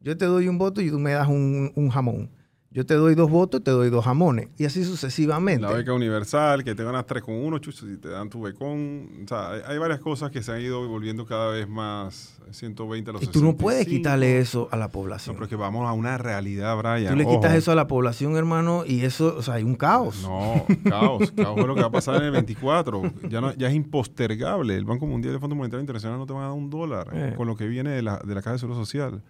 [0.00, 2.30] Yo te doy un voto y tú me das un, un jamón.
[2.74, 4.48] Yo te doy dos votos y te doy dos jamones.
[4.56, 5.60] Y así sucesivamente.
[5.60, 9.08] La beca universal, que te ganas 3 con 1, chuchos, y te dan tu becón.
[9.24, 13.10] O sea, hay, hay varias cosas que se han ido volviendo cada vez más 120
[13.10, 13.98] a los y tú no puedes 65.
[13.98, 15.36] quitarle eso a la No, población.
[15.36, 17.12] pero es que vamos a una realidad, Brian.
[17.12, 20.22] tú le quitas eso a la población, hermano, y eso, o sea, hay un caos.
[20.22, 21.30] No, caos.
[21.36, 23.02] Caos es lo que va a pasar en el 24.
[23.28, 24.76] Ya, no- ya es impostergable.
[24.76, 27.08] El Banco Mundial y el Fondo Monetario Internacional no te van a dar un dólar
[27.12, 27.34] Eh.
[27.36, 29.22] con lo que viene de la, de la Caja de Seguro Social.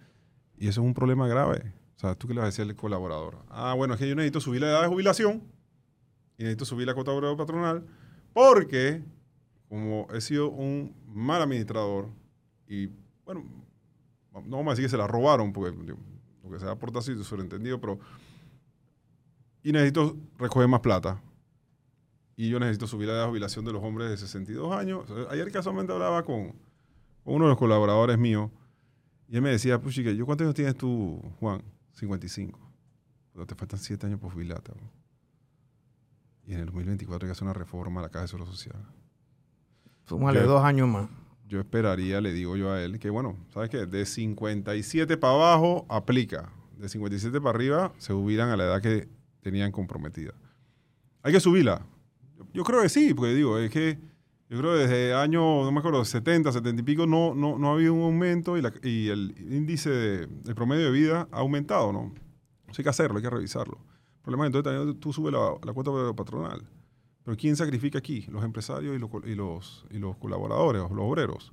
[0.57, 1.73] Y eso es un problema grave.
[1.95, 3.37] O sea, ¿tú qué le vas a decir al colaborador?
[3.49, 5.43] Ah, bueno, es que yo necesito subir la edad de jubilación
[6.37, 7.85] y necesito subir la cuota de obrero patronal
[8.33, 9.03] porque,
[9.69, 12.09] como he sido un mal administrador
[12.67, 12.87] y,
[13.25, 13.43] bueno,
[14.33, 15.77] no vamos a decir que se la robaron porque
[16.43, 17.99] lo que se da por sobreentendido, pero
[19.63, 21.21] y necesito recoger más plata.
[22.35, 25.09] Y yo necesito subir la edad de jubilación de los hombres de 62 años.
[25.09, 26.53] O sea, Ayer casualmente hablaba con,
[27.23, 28.51] uno de los colaboradores míos
[29.29, 31.63] y él me decía, chica, ¿yo cuántos años tienes tú, Juan?
[31.93, 32.59] 55.
[33.33, 34.71] Pero te faltan 7 años por jubilarte.
[34.71, 34.89] bro.
[36.45, 38.75] Y en el 2024 hay que hacer una reforma a la Caja de Seguro Social.
[40.05, 41.09] Súmale Yo- dos años más.
[41.47, 43.85] Yo esperaría, le digo yo a él, que bueno, ¿sabes qué?
[43.85, 46.49] De 57 para abajo aplica.
[46.77, 49.07] De 57 para arriba se jubilan a la edad que
[49.41, 50.33] tenían comprometida.
[51.21, 51.85] Hay que subirla.
[52.37, 53.99] Yo, yo creo que sí, porque digo, es que
[54.53, 57.69] yo creo que desde año, no me acuerdo, 70, 70 y pico, no, no, no
[57.69, 61.39] ha habido un aumento y, la- y el índice, de, el promedio de vida ha
[61.39, 62.13] aumentado, ¿no?
[62.67, 63.79] Eso hay que hacerlo, hay que revisarlo.
[64.17, 66.61] El problema es entonces también tú subes la, la cuota patronal.
[67.23, 68.27] Pero ¿quién sacrifica aquí?
[68.29, 71.51] Los empresarios y los, y los, y los colaboradores, los obreros.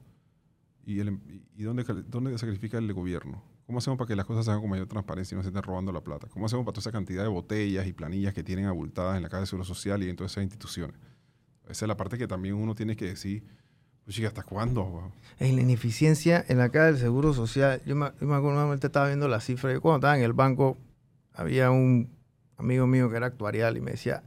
[0.84, 1.20] ¿Y, el, em-
[1.56, 3.42] y dónde, dónde sacrifica el gobierno?
[3.64, 5.62] ¿Cómo hacemos para que las cosas se hagan con mayor transparencia y no se estén
[5.62, 6.26] robando la plata?
[6.28, 9.28] ¿Cómo hacemos para toda esa cantidad de botellas y planillas que tienen abultadas en la
[9.28, 10.96] Caja de Seguro Social y en todas esas instituciones?
[11.70, 13.42] Esa es la parte que también uno tiene que decir,
[14.04, 15.12] pues chica, ¿hasta cuándo?
[15.38, 19.06] En la ineficiencia en la caja del Seguro Social, yo me, yo me acuerdo, estaba
[19.06, 20.76] viendo la cifra, yo cuando estaba en el banco,
[21.35, 22.11] había un
[22.56, 24.22] amigo mío que era actuarial y me decía,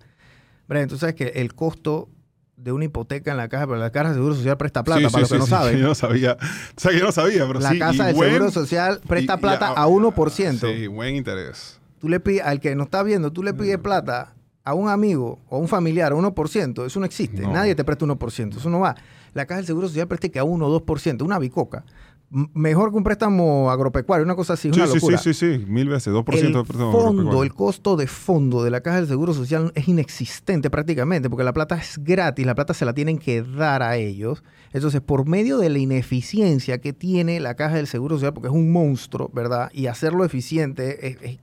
[0.67, 2.09] Brian, tú sabes que el costo
[2.55, 5.05] de una hipoteca en la caja, pero la caja del Seguro Social presta plata, Sí,
[5.13, 5.77] para sí, los que sí, no saben.
[5.81, 6.37] Yo no sabía.
[6.75, 9.67] O sea, yo no sabía, pero la casa del Seguro Social presta y- y plata
[9.69, 10.59] a- a 1%.
[10.73, 11.79] Sí, buen interés.
[11.99, 14.33] Tú le pides, al que no está viendo, tú le pides plata
[14.65, 17.41] a un amigo o a un familiar a 1%, eso no existe.
[17.41, 17.51] No.
[17.51, 18.95] Nadie te presta 1%, eso no va.
[19.33, 21.83] La caja del Seguro Social presta que a 1 o 2%, una bicoca.
[22.31, 25.17] M- Mejor que un préstamo agropecuario, una cosa así, Sí, una sí, locura.
[25.17, 27.43] sí, sí, sí, mil veces, 2% el de préstamo fondo, agropecuario.
[27.43, 31.53] el costo de fondo de la caja del Seguro Social es inexistente prácticamente, porque la
[31.53, 34.43] plata es gratis, la plata se la tienen que dar a ellos.
[34.71, 38.53] Entonces, por medio de la ineficiencia que tiene la caja del Seguro Social, porque es
[38.53, 39.69] un monstruo, ¿verdad?
[39.73, 41.37] Y hacerlo eficiente es- es-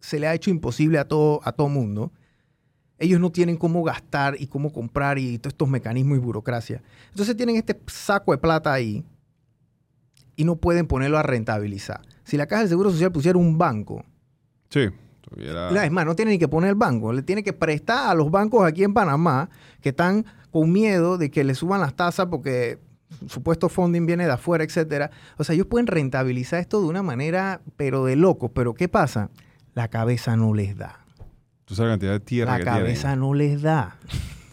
[0.00, 2.10] se le ha hecho imposible a todo, a todo mundo.
[2.98, 6.82] Ellos no tienen cómo gastar y cómo comprar y todos estos mecanismos y burocracia.
[7.10, 9.04] Entonces tienen este saco de plata ahí
[10.36, 12.00] y no pueden ponerlo a rentabilizar.
[12.24, 14.04] Si la Caja del Seguro Social pusiera un banco,
[14.70, 14.88] Sí,
[15.22, 15.84] tuviera...
[15.84, 18.30] es más, no tiene ni que poner el banco, le tiene que prestar a los
[18.30, 19.48] bancos aquí en Panamá
[19.80, 22.78] que están con miedo de que le suban las tasas porque
[23.26, 25.10] supuesto funding viene de afuera, etcétera.
[25.36, 28.50] O sea, ellos pueden rentabilizar esto de una manera, pero de locos.
[28.54, 29.30] Pero ¿qué pasa?
[29.74, 31.04] La cabeza no les da.
[31.68, 33.20] Tú sabes la cantidad de tierra La que cabeza tienen.
[33.20, 33.96] no les da.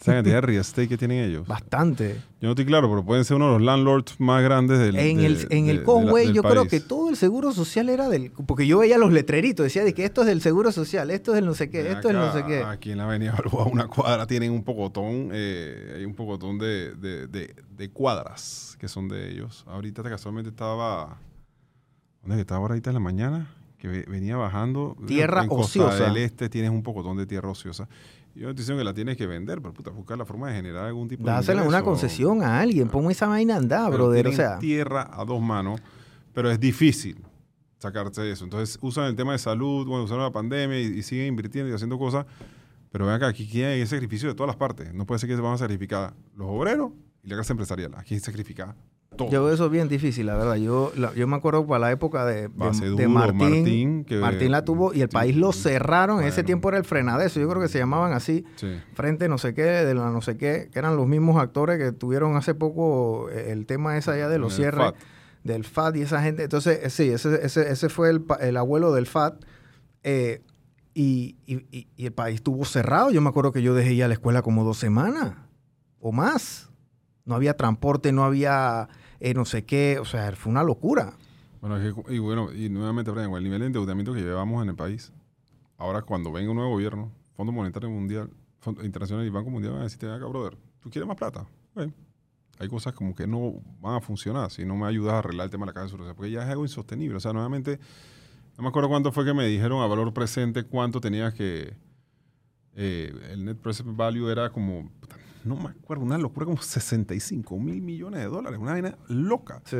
[0.06, 1.48] ¿Sabes la cantidad de real estate que tienen ellos?
[1.48, 2.14] Bastante.
[2.40, 5.16] Yo no estoy claro, pero pueden ser uno de los landlords más grandes del En
[5.16, 7.50] de- el, en de- el de la- Conway del yo creo que todo el seguro
[7.52, 8.30] social era del...
[8.46, 11.38] Porque yo veía los letreritos, decía de que esto es del seguro social, esto es
[11.40, 12.62] el no sé qué, esto es el no sé qué.
[12.62, 16.94] Aquí en la Avenida Balboa, una cuadra, tienen un pocotón, eh, hay un pocotón de,
[16.94, 19.64] de, de- de cuadras que son de ellos.
[19.66, 21.18] Ahorita casualmente estaba,
[22.22, 23.48] ¿dónde estaba ahorita en la mañana?
[23.90, 24.96] Que venía bajando.
[25.06, 26.04] Tierra en Costa ociosa.
[26.04, 27.88] del Este tienes un pocotón de tierra ociosa.
[28.34, 30.86] Yo estoy diciendo que la tienes que vender, pero puta, buscar la forma de generar
[30.86, 34.26] algún tipo de Dásela una concesión a alguien, pon esa vaina a andar, Pero brother.
[34.26, 35.80] O sea, tierra a dos manos,
[36.34, 37.16] pero es difícil
[37.78, 38.44] sacarse eso.
[38.44, 41.74] Entonces usan el tema de salud, bueno, usaron la pandemia y, y siguen invirtiendo y
[41.74, 42.26] haciendo cosas,
[42.90, 44.92] pero vean que aquí hay sacrificio de todas las partes.
[44.92, 46.90] No puede ser que se van a sacrificar los obreros
[47.22, 47.94] y la clase empresarial.
[47.96, 48.74] Aquí hay que sacrificar
[49.16, 49.30] todo.
[49.30, 50.56] yo veo eso bien difícil, la verdad.
[50.56, 53.12] Yo, la- yo me acuerdo para la época de, de- Martín.
[53.12, 56.20] Martín, que- Martín la tuvo y el Sí, país lo cerraron.
[56.20, 57.38] En ese tiempo era el frenadeso.
[57.40, 58.44] Yo creo que se llamaban así.
[58.56, 58.68] Sí.
[58.94, 61.92] Frente no sé qué, de la no sé qué, que eran los mismos actores que
[61.92, 64.86] tuvieron hace poco eh, el tema ese allá de los el cierres.
[64.86, 64.96] FAT.
[65.44, 66.42] del FAT y esa gente.
[66.42, 69.44] Entonces, eh, sí, ese, ese, ese fue el, el abuelo del FAT.
[70.02, 70.42] eh,
[70.98, 73.10] y, y- y- y el país estuvo cerrado.
[73.10, 75.34] Yo me acuerdo que yo dejé ir a la escuela como dos semanas
[76.00, 76.70] o más.
[77.26, 78.88] No había transporte, no había
[79.20, 79.98] eh, no sé qué.
[80.00, 81.14] O sea, fue una locura.
[81.60, 84.68] Bueno, es que- y bueno, y nuevamente, Brian, el nivel de endeudamiento que llevamos en
[84.70, 85.12] el país,
[85.76, 89.80] ahora cuando venga un nuevo gobierno, Fondo Monetario Mundial, Fondo Internacional y Banco Mundial van
[89.82, 91.46] a decirte, acá, brother, ¿tú quieres más plata?
[92.58, 95.50] Hay cosas como que no van a funcionar si no me ayudas a arreglar el
[95.50, 97.16] tema de la caja de seguridad, porque ya es algo insostenible.
[97.16, 97.78] O sea, nuevamente,
[98.56, 101.74] no me acuerdo cuánto fue que me dijeron a valor presente cuánto tenías que...
[102.74, 104.90] eh, el net present value era como,
[105.46, 109.62] no me acuerdo, una locura como 65 mil millones de dólares, una vaina loca.
[109.64, 109.76] Sí.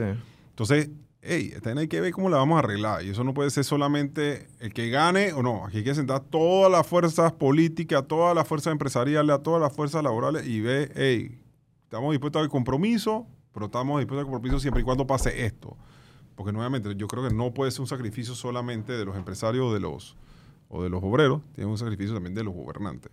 [0.50, 3.04] Entonces, hey, esta vaina hay que ver cómo la vamos a arreglar.
[3.04, 5.66] Y eso no puede ser solamente el que gane o no.
[5.66, 10.02] Aquí hay que sentar todas las fuerzas políticas, todas las fuerzas empresariales, todas las fuerzas
[10.02, 11.38] laborales y ver, hey,
[11.84, 15.76] estamos dispuestos al compromiso, pero estamos dispuestos al compromiso siempre y cuando pase esto.
[16.36, 19.74] Porque nuevamente, yo creo que no puede ser un sacrificio solamente de los empresarios o
[19.74, 20.16] de los,
[20.68, 23.10] o de los obreros, tiene un sacrificio también de los gobernantes.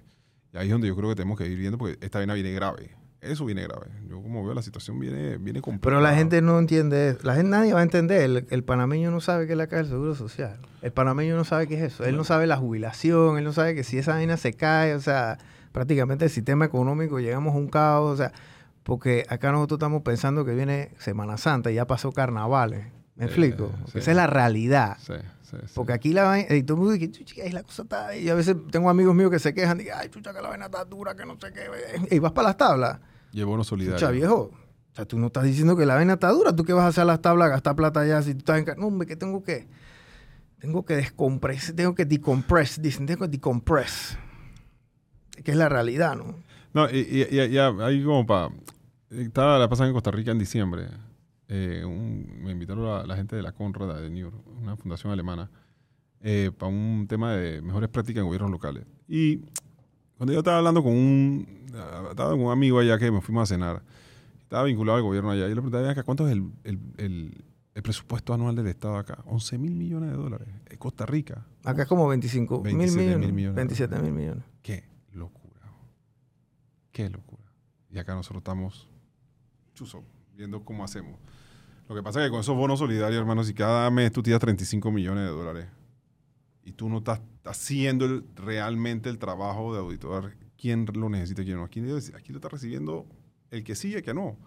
[0.54, 2.52] Y ahí es donde yo creo que tenemos que ir viendo, porque esta vaina viene
[2.52, 2.92] grave.
[3.22, 3.88] Eso viene grave.
[4.08, 5.98] Yo como veo la situación viene, viene complicada.
[5.98, 7.20] Pero la gente no entiende eso.
[7.24, 8.22] La gente, nadie va a entender.
[8.22, 10.60] El, el panameño no sabe qué es la caja del seguro social.
[10.82, 12.04] El panameño no sabe qué es eso.
[12.04, 13.38] Él no sabe la jubilación.
[13.38, 15.38] Él no sabe que si esa vaina se cae, o sea,
[15.72, 18.12] prácticamente el sistema económico llegamos a un caos.
[18.12, 18.34] O sea,
[18.84, 22.88] porque acá nosotros estamos pensando que viene Semana Santa y ya pasó carnavales.
[23.16, 23.72] ¿Me Eh, explico?
[23.92, 24.00] sí.
[24.00, 24.98] Esa es la realidad.
[25.00, 25.72] Sí, sí, sí.
[25.76, 28.16] Porque aquí la vaina, y todo el mundo dice, chucha, la cosa está.
[28.16, 30.66] Y a veces tengo amigos míos que se quejan, digo, ay, chucha, que la vaina
[30.66, 32.16] está dura, que no sé qué.
[32.16, 33.00] Y vas para las tablas.
[33.32, 33.98] Y el bono solidario.
[34.00, 34.52] Chucha, viejo.
[34.92, 36.56] O sea, tú no estás diciendo que la vaina está dura.
[36.56, 38.80] ¿Tú qué vas a hacer a las tablas, gastar plata allá si tú estás en...
[38.80, 39.68] No, hombre, que tengo que...
[40.60, 42.82] Tengo que descompress, tengo que decompress.
[42.82, 44.18] Dicen, tengo que decompress.
[45.44, 46.36] Que es la realidad, ¿no?
[46.74, 48.50] No, y, y, y- y ahí como para...
[49.10, 50.88] Estaba la pasada en Costa Rica en diciembre.
[51.56, 55.14] Eh, un- me invitaron la, la gente de la Conrad de New York, una fundación
[55.14, 55.52] alemana,
[56.58, 58.86] para un tema de mejores prácticas en gobiernos locales.
[59.08, 59.38] Y
[60.18, 61.48] cuando yo estaba hablando con un,
[62.10, 63.84] estaba con un amigo allá que me fuimos a cenar,
[64.42, 67.44] estaba vinculado al gobierno allá, y le pregunté, "Ven acá, ¿cuánto es el, el, el-
[67.76, 69.20] el presupuesto anual del Estado acá?
[69.26, 70.48] 11 mil millones de dólares.
[70.70, 71.46] En Costa Rica.
[71.64, 73.26] Acá es como 25 mil 27 millones.
[73.28, 73.56] mil millones.
[73.56, 74.44] 27 mil millones.
[74.62, 75.62] Qué locura.
[76.92, 77.52] Qué locura.
[77.92, 78.88] Y acá nosotros estamos
[79.74, 80.04] chuzo,
[80.36, 81.20] viendo cómo hacemos.
[81.90, 84.40] Lo que pasa es que con esos bonos solidarios, hermanos, si cada mes tú tiras
[84.40, 85.68] 35 millones de dólares
[86.64, 91.58] y tú no estás haciendo realmente el trabajo de auditor, ¿quién lo necesita y quién
[91.58, 91.64] no?
[91.66, 91.82] Aquí,
[92.16, 93.06] aquí lo está recibiendo
[93.52, 94.38] el que sí y el que no.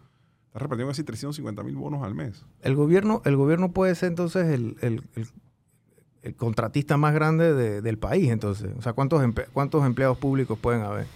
[0.46, 2.46] Está repartiendo casi 350 mil bonos al mes.
[2.62, 7.98] El gobierno, el gobierno puede ser entonces el, el- el- contratista más grande de- del
[7.98, 8.72] país, entonces.
[8.76, 9.22] O sea, ¿cuántos,
[9.52, 11.06] ¿cuántos empleados públicos pueden haber?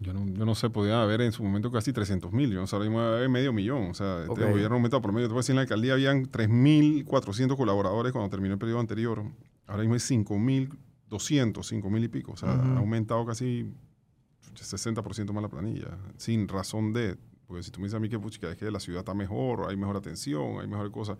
[0.00, 2.50] Yo no, yo no sé, podía haber en su momento casi 300 mil.
[2.50, 3.90] Yo no sé, ahora mismo debe haber medio millón.
[3.90, 5.28] O sea, este gobierno ha aumentado por medio.
[5.28, 9.22] Te voy a decir, en la alcaldía habían 3.400 colaboradores cuando terminó el periodo anterior.
[9.66, 10.70] Ahora mismo hay 5.200,
[11.10, 12.32] 5.000 y pico.
[12.32, 13.70] O sea, ha aumentado casi
[14.54, 15.98] 60% más la planilla.
[16.16, 17.18] Sin razón de...
[17.46, 19.68] Porque si tú me dices a mí que, puchica, es que la ciudad está mejor,
[19.68, 21.18] hay mejor atención, hay mejores cosas.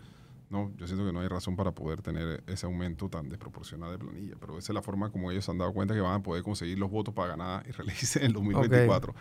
[0.50, 3.98] No, yo siento que no hay razón para poder tener ese aumento tan desproporcionado de
[3.98, 4.34] planilla.
[4.38, 6.42] Pero esa es la forma como ellos se han dado cuenta que van a poder
[6.42, 9.12] conseguir los votos para ganar y reelegirse en el 2024.
[9.12, 9.18] Que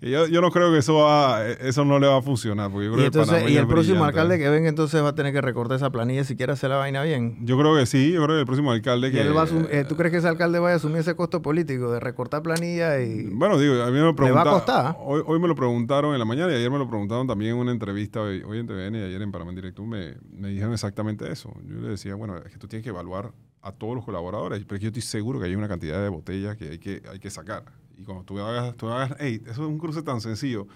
[0.00, 2.70] yo, yo no creo que eso va, eso no le va a funcionar.
[2.70, 4.20] Porque yo creo Y, que entonces, Panamá y el próximo brillante.
[4.20, 6.76] alcalde que venga entonces va a tener que recortar esa planilla si quiere hacer la
[6.76, 7.38] vaina bien.
[7.44, 9.20] Yo creo que sí, yo creo que el próximo alcalde que...
[9.20, 11.42] él va a asum- eh, ¿Tú crees que ese alcalde vaya a asumir ese costo
[11.42, 13.24] político de recortar planilla y...
[13.32, 14.52] Bueno, digo, a mí me va a preguntaron.
[14.54, 14.96] costar.
[15.00, 17.58] Hoy, hoy me lo preguntaron en la mañana y ayer me lo preguntaron también en
[17.58, 19.84] una entrevista hoy, hoy en TVN y ayer en Panamá en Directo.
[19.84, 21.52] Me, me dijeron exactamente eso.
[21.66, 23.32] Yo le decía, bueno, es que tú tienes que evaluar
[23.62, 26.08] a todos los colaboradores, pero es que yo estoy seguro que hay una cantidad de
[26.08, 27.64] botellas que hay que, hay que sacar.
[27.98, 30.66] Y cuando tú hagas, tú hagas, hey, eso es un cruce tan sencillo.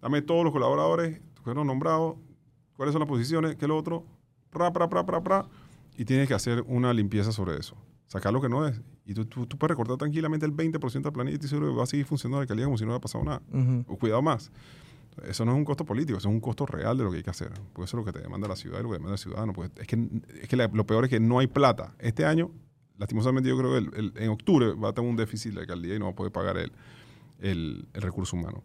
[0.00, 2.16] Dame todos los colaboradores, que fueron nombrados,
[2.76, 4.04] cuáles son las posiciones, qué es lo otro,
[4.50, 5.46] pra, pra, pra, pra, pra,
[5.96, 7.76] y tienes que hacer una limpieza sobre eso.
[8.06, 8.80] Sacar lo que no es.
[9.04, 11.68] Y tú, tú, tú puedes recortar tranquilamente el 20% de la planilla y estoy seguro
[11.70, 13.42] que va a seguir funcionando la alcaldía como si no hubiera pasado nada.
[13.52, 13.84] Ujú.
[13.92, 14.50] O cuidado más.
[15.26, 17.22] Eso no es un costo político, eso es un costo real de lo que hay
[17.22, 17.50] que hacer.
[17.72, 19.52] Porque eso es lo que te demanda la ciudad y lo que demanda el ciudadano.
[19.52, 20.08] Porque es que,
[20.42, 21.94] es que la- lo peor es que no hay plata.
[21.98, 22.50] Este año,
[23.00, 25.96] lastimosamente, yo creo que el- el- en octubre va a tener un déficit la alcaldía
[25.96, 26.70] y no va a poder pagar el,
[27.40, 28.62] el, el recurso humano.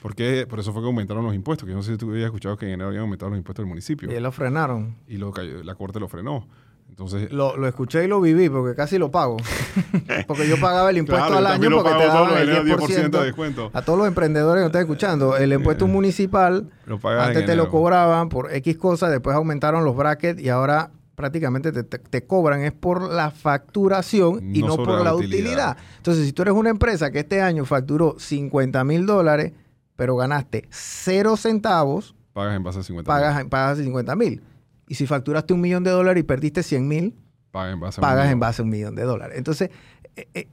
[0.00, 1.66] Porque, por eso fue que aumentaron los impuestos.
[1.66, 3.62] Que yo no sé si tú habías escuchado que en enero habían aumentado los impuestos
[3.64, 4.10] del municipio.
[4.10, 4.96] Y lo frenaron.
[5.08, 5.32] Y lo,
[5.64, 6.46] la corte lo frenó.
[6.88, 9.36] Entonces, Lo, lo escuché y lo viví porque casi lo pago.
[10.26, 13.10] porque yo pagaba el impuesto claro, al año porque te daban el el 10%.
[13.10, 13.70] de descuento.
[13.74, 18.28] A todos los emprendedores que están escuchando, el impuesto municipal, Lo antes te lo cobraban
[18.28, 20.90] por X cosas, después aumentaron los brackets y ahora
[21.20, 25.40] prácticamente te, te- te cobran es por la facturación y No por la la utilidad.
[25.44, 25.76] utilidad.
[25.98, 29.52] Entonces, si tú eres una empresa que este año facturó 50 mil dólares,
[29.96, 34.42] pero ganaste cero centavos, Pagas en base a 50 pagas, pagas 50 mil.
[34.88, 37.14] Y si facturaste un millón de dólares y perdiste 100 mil,
[37.50, 39.36] Paga en base pagas en base a un millón de dólares.
[39.36, 39.68] Entonces,
[40.16, 40.48] eh, eh,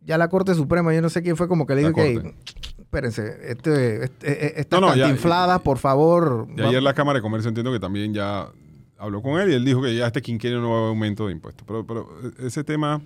[0.00, 2.34] ya la Corte Suprema, yo no sé quién fue como que le dijo que,
[2.78, 6.46] espérense, este, este, estas No, no, ya- cantinfladas, por favor.
[6.56, 8.48] Y ayer la Cámara de Comercio entiendo que también ya
[8.98, 11.26] habló con él y él dijo que ya este quinquenio no va a haber aumento
[11.26, 11.66] de impuestos.
[11.66, 13.00] Pero, pero ese tema,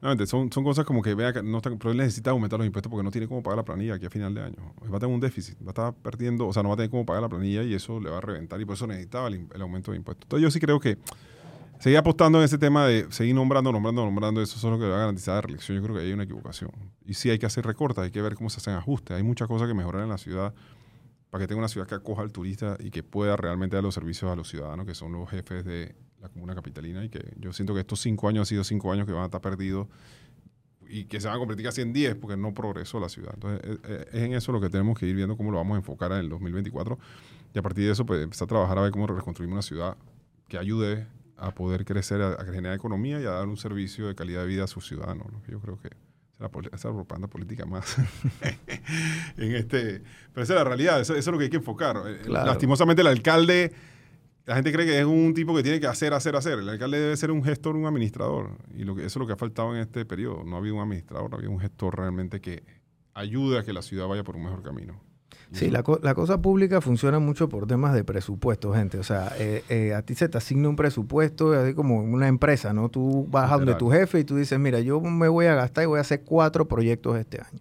[0.00, 2.66] nuevamente, son, son cosas como que vea que no está, pero él necesita aumentar los
[2.66, 4.74] impuestos porque no tiene cómo pagar la planilla aquí a final de año.
[4.82, 6.90] Va a tener un déficit, va a estar perdiendo, o sea, no va a tener
[6.90, 9.46] cómo pagar la planilla y eso le va a reventar y por eso necesitaba el,
[9.54, 10.24] el aumento de impuestos.
[10.24, 10.98] Entonces yo sí creo que
[11.78, 14.96] seguir apostando en ese tema de seguir nombrando, nombrando, nombrando, eso es lo que va
[14.96, 15.76] a garantizar la reelección.
[15.76, 16.70] Yo creo que hay una equivocación.
[17.04, 19.16] Y sí hay que hacer recortes, hay que ver cómo se hacen ajustes.
[19.16, 20.54] Hay muchas cosas que mejorar en la ciudad
[21.34, 23.92] para que tenga una ciudad que acoja al turista y que pueda realmente dar los
[23.92, 27.04] servicios a los ciudadanos, que son los jefes de la comuna capitalina.
[27.04, 29.24] Y que yo siento que estos cinco años han sido cinco años que van a
[29.24, 29.88] estar perdidos
[30.88, 33.32] y que se van a convertir casi en diez porque no progresó la ciudad.
[33.34, 35.74] Entonces, eh, eh, es en eso lo que tenemos que ir viendo cómo lo vamos
[35.74, 37.00] a enfocar en el 2024.
[37.52, 39.96] Y a partir de eso, pues empezar a trabajar a ver cómo reconstruimos una ciudad
[40.46, 44.14] que ayude a poder crecer, a, a generar economía y a dar un servicio de
[44.14, 45.32] calidad de vida a sus ciudadanos.
[45.32, 45.42] ¿no?
[45.48, 45.90] Yo creo que
[46.44, 47.96] la, esa propaganda política más
[49.36, 50.02] en este...
[50.32, 51.96] Pero esa es la realidad, eso, eso es lo que hay que enfocar.
[52.06, 52.46] Eh, Claro.
[52.46, 53.72] Lastimosamente el alcalde,
[54.46, 56.58] la gente cree que es un tipo que tiene que hacer, hacer, hacer.
[56.58, 58.50] El alcalde debe ser un gestor, un administrador.
[58.76, 60.44] Y lo que, eso es lo que ha faltado en este periodo.
[60.44, 62.62] No ha habido un administrador, no ha habido un gestor realmente que
[63.14, 65.00] ayude a que la ciudad vaya por un mejor camino.
[65.52, 68.98] Sí, la, co- la cosa pública funciona mucho por temas de presupuesto, gente.
[68.98, 72.72] O sea, eh, eh, a ti se te asigna un presupuesto, así como una empresa,
[72.72, 72.88] ¿no?
[72.88, 75.84] Tú vas a donde tu jefe y tú dices, mira, yo me voy a gastar
[75.84, 77.60] y voy a hacer cuatro proyectos este año.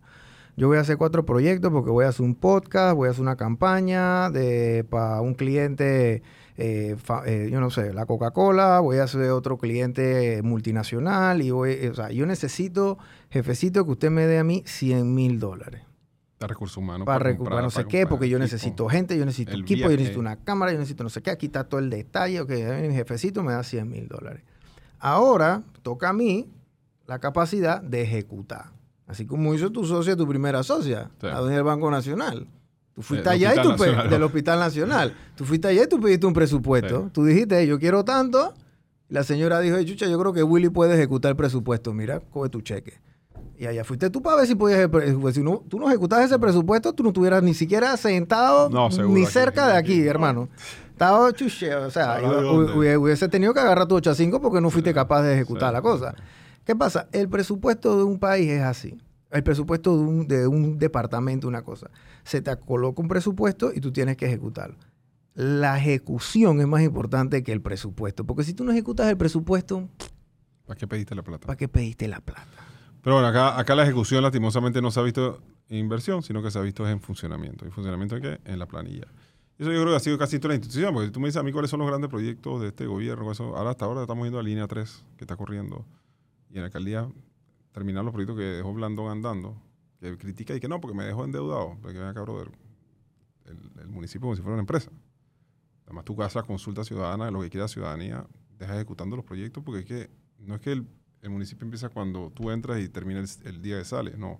[0.55, 3.21] Yo voy a hacer cuatro proyectos porque voy a hacer un podcast, voy a hacer
[3.23, 6.21] una campaña de para un cliente,
[6.57, 11.49] eh, fa- eh, yo no sé, la Coca-Cola, voy a hacer otro cliente multinacional y
[11.49, 12.99] voy, o sea, yo necesito,
[13.31, 15.81] jefecito, que usted me dé a mí 100 mil dólares
[16.47, 17.05] recursos humanos.
[17.05, 18.43] para recuperar no sé para qué, porque yo equipo.
[18.53, 21.45] necesito gente, yo necesito equipo, yo necesito una cámara, yo necesito no sé qué, aquí
[21.47, 22.49] está todo el detalle, ok,
[22.87, 24.43] mi jefecito me da 100 mil dólares.
[24.99, 26.49] Ahora toca a mí
[27.07, 28.71] la capacidad de ejecutar.
[29.07, 31.27] Así como hizo tu socia, tu primera socia, Sí.
[31.27, 32.47] la dueña del Banco Nacional.
[32.95, 34.09] Tú fuiste Del allá y tú Nacional.
[34.09, 35.13] del Hospital Nacional.
[35.35, 37.05] Tú fuiste allá y tú pediste un presupuesto.
[37.05, 37.09] Sí.
[37.11, 38.53] Tú dijiste, "Hey, yo quiero tanto.
[39.09, 41.91] La señora dijo, "Hey, chucha, yo creo que Willy puede ejecutar el presupuesto.
[41.93, 43.01] Mira, coge tu cheque.
[43.63, 44.79] Y allá fuiste tú para ver si podías...
[44.89, 44.89] eje-
[45.21, 48.91] pues, si no, tú no ejecutas ese presupuesto, tú no estuvieras ni siquiera sentado No,
[48.91, 50.07] seguro, ni aquí, cerca de aquí, aquí.
[50.07, 50.49] hermano.
[50.91, 54.69] Estaba chuche, o sea, iba- hubiese tenido que agarrar tu 8 a 5 porque no
[54.69, 55.73] fuiste capaz de ejecutar Sí.
[55.73, 56.13] la cosa.
[56.65, 57.07] ¿Qué pasa?
[57.13, 58.97] El presupuesto de un país es así.
[59.31, 61.89] El presupuesto de un, de un departamento, una cosa.
[62.25, 64.75] Se te coloca un presupuesto y tú tienes que ejecutarlo.
[65.35, 68.25] La ejecución es más importante que el presupuesto.
[68.25, 69.87] Porque si tú no ejecutas el presupuesto,
[70.65, 71.47] ¿Para qué pediste la plata?
[71.47, 72.47] ¿para qué pediste la plata?
[73.03, 76.49] Pero bueno, acá, acá la ejecución lastimosamente no se ha visto en inversión, sino que
[76.49, 77.67] se ha visto en funcionamiento.
[77.67, 78.39] ¿Y funcionamiento en qué?
[78.45, 79.07] En la planilla.
[79.57, 81.43] Eso yo creo que ha sido casi toda la institución, porque tú me dices a
[81.43, 83.29] mí cuáles son los grandes proyectos de este gobierno.
[83.29, 85.85] Eso, ahora hasta ahora estamos viendo la línea 3 que está corriendo.
[86.49, 87.09] Y en la alcaldía
[87.73, 89.61] terminar los proyectos que dejó Blandón andando,
[89.99, 91.77] que critica y que no, porque me dejó endeudado.
[91.81, 92.51] Porque ven acá, brother,
[93.45, 94.89] el, el municipio como si fuera una empresa.
[95.85, 98.25] Además, tú haces la consulta ciudadana de lo que quiera la ciudadanía,
[98.57, 100.87] dejas ejecutando los proyectos, porque es que no es que el,
[101.23, 104.17] el municipio empieza cuando tú entras y termina el, el día que sales.
[104.17, 104.39] No,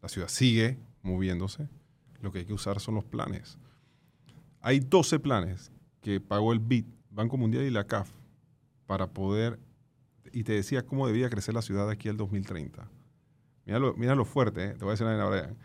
[0.00, 1.68] la ciudad sigue moviéndose.
[2.20, 3.58] Lo que hay que usar son los planes.
[4.60, 8.10] Hay 12 planes que pagó el BID, Banco Mundial y la CAF,
[8.86, 9.58] para poder,
[10.32, 12.88] y te decía cómo debía crecer la ciudad de aquí al 2030.
[13.66, 14.68] Mira lo, mira lo fuerte, ¿eh?
[14.70, 15.56] te voy a decir una Brian.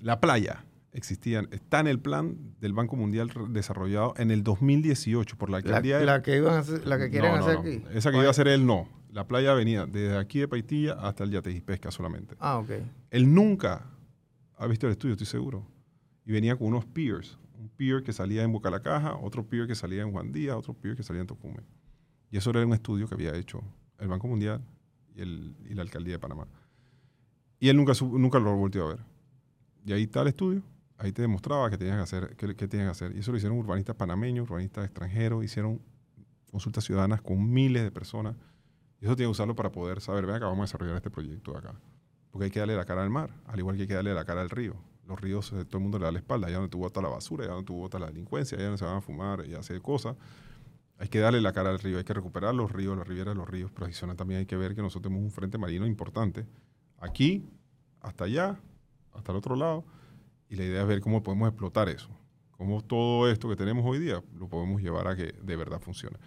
[0.00, 5.50] La playa existía, está en el plan del Banco Mundial desarrollado en el 2018 por
[5.50, 7.54] la La, alcaldía de- la que iban a hacer- la que quieren no, no, hacer
[7.56, 7.60] no.
[7.60, 7.84] aquí.
[7.92, 8.88] Esa que iba a hacer él, no.
[9.12, 12.36] La playa venía desde aquí de Paitilla hasta el Yateji Pesca solamente.
[12.38, 12.70] Ah, ok.
[13.10, 13.86] Él nunca
[14.56, 15.66] ha visto el estudio, estoy seguro.
[16.24, 17.38] Y venía con unos piers.
[17.58, 20.56] Un pier que salía en Boca la Caja, otro pier que salía en Juan Díaz,
[20.56, 21.64] otro pier que salía en Tocumen.
[22.30, 23.62] Y eso era un estudio que había hecho
[23.98, 24.62] el Banco Mundial
[25.16, 26.46] y, el- y la Alcaldía de Panamá.
[27.58, 29.00] Y él nunca, nunca lo volvió a ver.
[29.84, 30.62] Y ahí está el estudio.
[30.98, 33.16] Ahí te demostraba que tenían que hacer, que, que tenían que hacer.
[33.16, 35.80] Y eso lo hicieron urbanistas panameños, urbanistas extranjeros, hicieron
[36.50, 38.36] consultas ciudadanas con miles de personas.
[39.00, 41.52] Y eso tiene que usarlo para poder saber, ven acá, vamos a desarrollar este proyecto
[41.52, 41.74] de acá.
[42.30, 44.24] Porque hay que darle la cara al mar, al igual que hay que darle la
[44.24, 44.74] cara al río.
[45.06, 47.08] Los ríos, eh, todo el mundo le da la espalda, allá donde tú botas la
[47.08, 49.80] basura, allá donde tú botas la delincuencia, allá donde se van a fumar y hacer
[49.80, 50.16] cosas.
[50.98, 53.38] Hay que darle la cara al río, hay que recuperar los ríos, las riberas de
[53.38, 56.46] los ríos, pero adicional también hay que ver que nosotros tenemos un frente marino importante.
[56.98, 57.48] Aquí,
[58.00, 58.60] hasta allá,
[59.14, 59.84] hasta el otro lado,
[60.50, 62.10] y la idea es ver cómo podemos explotar eso.
[62.50, 66.18] Cómo todo esto que tenemos hoy día lo podemos llevar a que de verdad funcione.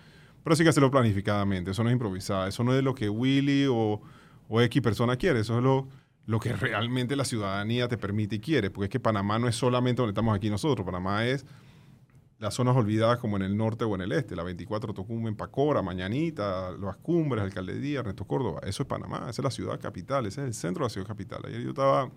[0.44, 3.66] Pero sí que hacerlo planificadamente, eso no es improvisado, eso no es lo que Willy
[3.68, 4.02] o,
[4.50, 5.88] o X persona quiere, eso es lo,
[6.26, 9.56] lo que realmente la ciudadanía te permite y quiere, porque es que Panamá no es
[9.56, 11.46] solamente donde estamos aquí nosotros, Panamá es
[12.44, 15.82] las zonas olvidadas como en el norte o en el este, la 24 Tocumen, Pacora,
[15.82, 18.60] Mañanita, Las Cumbres, Alcaldía, Ernesto Córdoba.
[18.66, 21.08] Eso es Panamá, esa es la ciudad capital, ese es el centro de la ciudad
[21.08, 21.42] capital.
[21.46, 22.12] Ayer yo estaba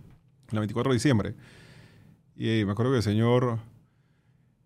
[0.50, 1.34] la 24 de diciembre
[2.34, 3.60] y me acuerdo que el señor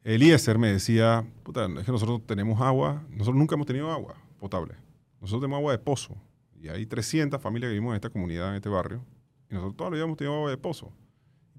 [0.02, 4.74] Eliezer me decía, puta, es que nosotros tenemos agua, nosotros nunca hemos tenido agua potable.
[5.20, 6.16] Nosotros tenemos agua de pozo.
[6.60, 9.04] Y hay 300 familias que vivimos en esta comunidad, en este barrio.
[9.50, 10.90] Y nosotros todavía hemos tenido agua de pozo.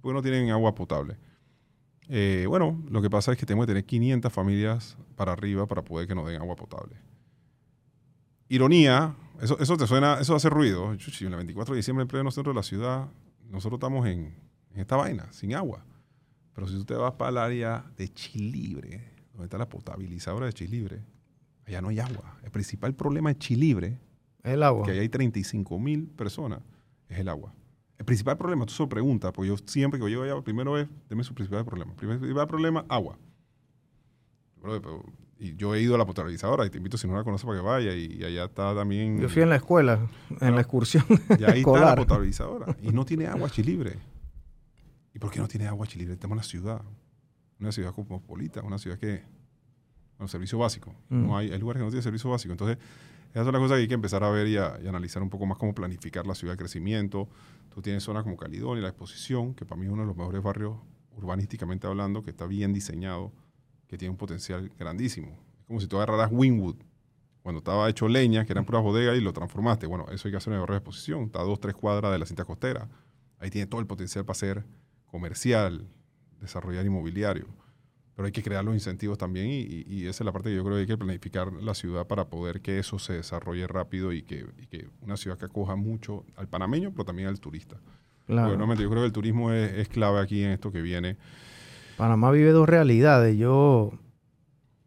[0.01, 1.17] Porque no tienen agua potable.
[2.09, 5.83] Eh, bueno, lo que pasa es que tenemos que tener 500 familias para arriba para
[5.83, 6.95] poder que nos den agua potable.
[8.49, 10.95] Ironía, eso, te suena, eso hace ruido.
[10.95, 13.07] Chuchi, el 24 de diciembre en pleno centro de la ciudad,
[13.49, 14.35] nosotros estamos en
[14.75, 15.85] esta vaina, sin agua.
[16.53, 20.53] Pero si tú te vas para el área de Chilibre, donde está la potabilizadora de
[20.53, 21.01] Chilibre,
[21.65, 22.37] allá no hay agua.
[22.43, 23.99] El principal problema de Chilibre,
[24.43, 24.85] El agua.
[24.85, 26.59] que ahí hay 35 mil personas,
[27.07, 27.53] es el agua.
[27.97, 30.87] El principal problema, tú se lo preguntas, porque yo siempre que llego allá, primero es,
[31.07, 31.93] deme su principal problema.
[31.95, 33.17] Primer principal problema, agua.
[34.61, 35.03] Pero-
[35.37, 37.57] y yo he ido a la potabilizadora y te invito si no la conoces para
[37.59, 39.19] que vaya y, allá está también...
[39.19, 40.07] Yo fui en la escuela,
[40.39, 41.03] en la excursión
[41.39, 42.75] Y ahí está la potabilizadora.
[42.83, 43.97] Y no tiene agua Chilibre.
[45.13, 46.13] ¿Y por qué no tiene agua Chilibre?
[46.13, 46.81] Estamos en una ciudad.
[47.59, 49.23] Una ciudad cosmopolita, una ciudad que.
[50.17, 50.93] Bueno, servicio básico.
[51.09, 51.27] Mm.
[51.27, 52.51] No hay, hay lugares que no tienen servicio básico.
[52.51, 52.77] Entonces,
[53.31, 55.29] esas son las cosas que hay que empezar a ver y, a- y analizar un
[55.29, 57.27] poco más cómo planificar la ciudad de crecimiento.
[57.73, 60.41] Tú tienes zonas como Caledonia, la exposición, que para mí es uno de los mejores
[60.43, 60.75] barrios
[61.15, 63.31] urbanísticamente hablando, que está bien diseñado,
[63.87, 65.37] que tiene un potencial grandísimo.
[65.61, 66.75] Es como si tú agarraras Wynwood,
[67.41, 69.87] cuando estaba hecho leña, que eran puras bodegas, y lo transformaste.
[69.87, 71.23] Bueno, eso hay que hacer en el barrio de exposición.
[71.23, 72.87] Está a dos, tres cuadras de la cinta costera.
[73.39, 74.63] Ahí tiene todo el potencial para ser
[75.11, 75.87] comercial,
[76.39, 77.45] desarrollar inmobiliario.
[78.15, 80.55] Pero hay que crear los incentivos también y, y- y esa es la parte que
[80.55, 84.11] yo creo que hay que planificar la ciudad para poder que eso se desarrolle rápido
[84.13, 87.77] y que, y que una ciudad que acoja mucho al panameño, pero también al turista.
[88.27, 88.47] Claro.
[88.49, 91.17] Porque nuevamente yo creo que el turismo es, es clave aquí en esto que viene.
[91.97, 93.37] Panamá vive dos realidades.
[93.37, 93.91] Yo,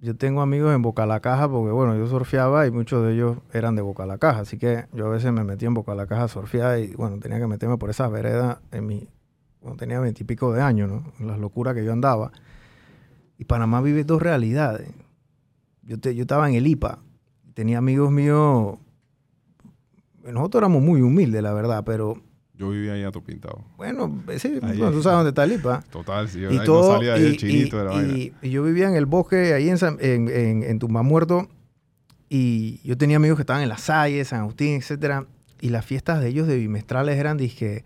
[0.01, 3.39] yo tengo amigos en Boca La Caja porque, bueno, yo surfeaba y muchos de ellos
[3.53, 4.41] eran de Boca La Caja.
[4.41, 7.19] Así que yo a veces me metía en Boca La Caja a surfear y, bueno,
[7.19, 9.09] tenía que meterme por esas veredas en mi,
[9.65, 11.27] cuando tenía veintipico de años, ¿no?
[11.27, 12.31] Las locuras que yo andaba.
[13.39, 14.89] Y Panamá vive dos realidades.
[15.83, 16.99] Yo, te- yo estaba en el IPA.
[17.55, 18.79] Tenía amigos míos.
[20.23, 22.21] Nosotros éramos muy humildes, la verdad, pero
[22.57, 23.65] Yo vivía ahí a tu pintado.
[23.77, 24.79] bueno, sí, Ahí.
[24.79, 27.23] bueno, tú sabes dónde está el IPA Total, si yo y todo, no salía ahí
[27.23, 28.13] y, el chinito y- de la vaina.
[28.19, 31.49] y- y yo vivía en el bosque, ahí en, San- en, en, en Tumbamuerto,
[32.29, 35.27] y yo tenía amigos que estaban en La Salle, San Agustín, etcétera,
[35.61, 37.85] y las fiestas de ellos de bimestrales eran, dije,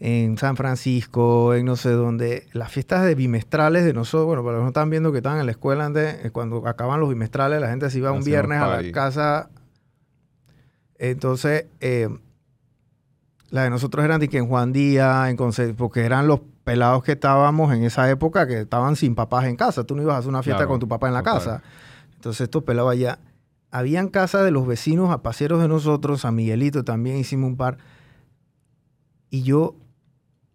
[0.00, 4.54] en San Francisco, en no sé dónde, las fiestas de bimestrales de nosotros, bueno, para
[4.56, 7.08] los que no están viendo que estaban en la escuela antes, eh, cuando acaban los
[7.08, 9.50] bimestrales, la gente se iba un viernes a la casa,
[10.98, 11.66] entonces...
[11.80, 12.08] eh,
[13.50, 17.04] las de nosotros eran de que en Juan Díaz, en Conce- porque eran los pelados
[17.04, 19.84] que estábamos en esa época que estaban sin papás en casa.
[19.84, 21.34] Tú no ibas a hacer una fiesta Claro, con tu papá en la total.
[21.38, 21.62] casa.
[22.16, 23.20] Entonces estos pelados allá.
[23.70, 27.78] Habían casas de los vecinos apaceros de nosotros, San Miguelito también hicimos un par.
[29.30, 29.76] Y yo,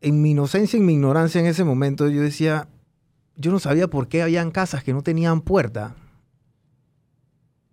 [0.02, 2.68] en mi inocencia, en mi ignorancia en ese momento, yo decía,
[3.36, 5.96] yo no sabía por qué habían casas que no tenían puerta.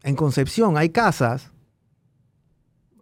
[0.02, 1.52] En Concepción hay casas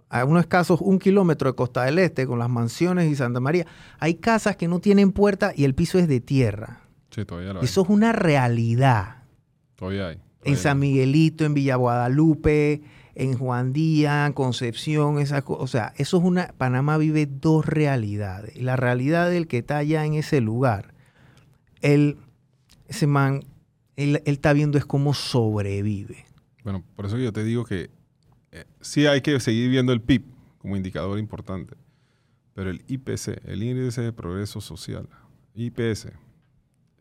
[0.08, 3.66] a unos escasos un kilómetro de Costa del Este, con las mansiones y Santa María,
[3.98, 6.82] hay casas que no tienen puerta y el piso es de tierra.
[7.10, 7.64] Sí, todavía lo hay.
[7.64, 9.24] Eso es una realidad.
[9.74, 10.20] Todavía hay.
[10.44, 10.78] En San.
[10.78, 12.82] Miguelito, en Villa Guadalupe,
[13.14, 16.48] en Juan Díaz, Concepción, esas co- O sea, eso es una.
[16.58, 18.56] Panamá vive dos realidades.
[18.60, 20.94] La realidad del que está allá en ese lugar,
[21.80, 22.16] él,
[22.88, 23.44] ese man,
[23.96, 26.24] él, él está viendo es cómo sobrevive.
[26.64, 27.90] Bueno, por eso yo te digo que
[28.52, 30.24] eh, sí hay que seguir viendo el PIB
[30.58, 31.74] como indicador importante,
[32.54, 35.08] pero el IPC, el índice de progreso social,
[35.54, 36.08] IPS,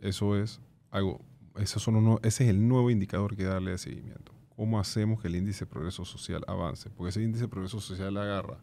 [0.02, 0.60] eso es
[0.92, 1.22] algo,
[1.58, 4.33] esos son uno- ese es el nuevo indicador que darle de seguimiento.
[4.56, 6.90] ¿Cómo hacemos que el índice de progreso social avance?
[6.90, 8.60] Porque ese índice de progreso social agarra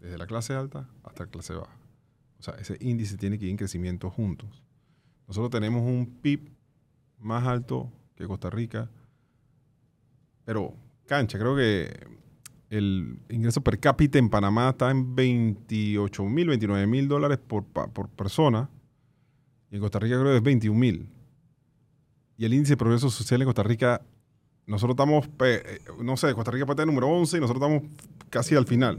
[0.00, 1.76] desde la clase alta hasta la clase baja.
[2.38, 4.62] O sea, ese índice tiene que ir en crecimiento juntos.
[5.26, 6.50] Nosotros tenemos un PIB
[7.18, 8.90] más alto que Costa Rica,
[10.44, 10.74] pero
[11.06, 12.06] cancha, creo que
[12.70, 18.08] el ingreso per cápita en Panamá está en 28 mil, 29 mil dólares por, por
[18.10, 18.68] persona.
[19.70, 21.08] Y en Costa Rica creo que es 21 mil.
[22.36, 24.02] Y el índice de progreso social en Costa Rica,
[24.68, 27.90] nosotros estamos, eh, no sé, Costa Rica puede estar número 11 y nosotros estamos
[28.30, 28.96] casi al final.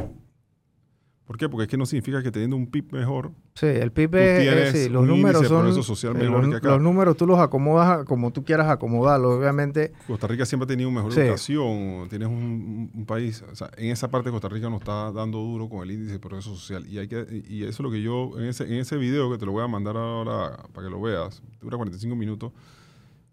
[1.26, 1.48] ¿Por qué?
[1.48, 4.90] Porque es que no significa que teniendo un PIB mejor, Sí, el PIB es- sí,
[4.90, 5.84] los números son.
[5.84, 6.70] social los, que acá.
[6.70, 9.38] los números tú los acomodas como tú quieras acomodarlos.
[9.38, 11.20] Obviamente, Costa Rica siempre ha tenido mejor Sí.
[11.20, 15.70] educación, tienes un país, o sea, en esa parte Costa Rica nos está dando duro
[15.70, 18.32] con el índice de progreso social y hay que y eso es lo que yo
[18.40, 21.00] en ese en ese video que te lo voy a mandar ahora para que lo
[21.00, 22.52] veas, dura 45 minutos.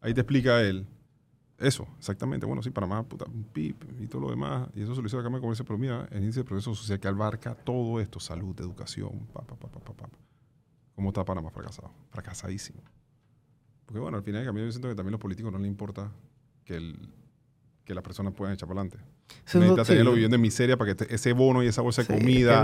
[0.02, 0.86] ahí te explica él.
[1.58, 2.44] Eso, exactamente.
[2.44, 4.68] Bueno, sí, Panamá, puta, un PIB y todo lo demás.
[4.74, 5.64] Y eso se lo hizo la Cámara de Comercio.
[5.64, 9.56] Pero mira, el índice de progreso social que abarca todo esto, salud, educación, pa, pa,
[9.56, 10.08] pa, pa, pa, pa.
[10.94, 11.90] ¿Cómo está Panamá fracasado?
[12.10, 12.80] Fracasadísimo.
[13.86, 15.68] Porque bueno, al final del camino yo siento que también a los políticos no les
[15.68, 16.10] importa
[16.64, 17.08] que, el,
[17.84, 18.98] que las personas puedan echar para adelante.
[19.60, 22.08] Necesita sí, tenerlo viviendo en miseria para que te- ese bono y esa bolsa de
[22.08, 22.62] comida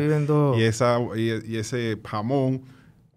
[0.59, 2.63] y, esa, y, y ese jamón,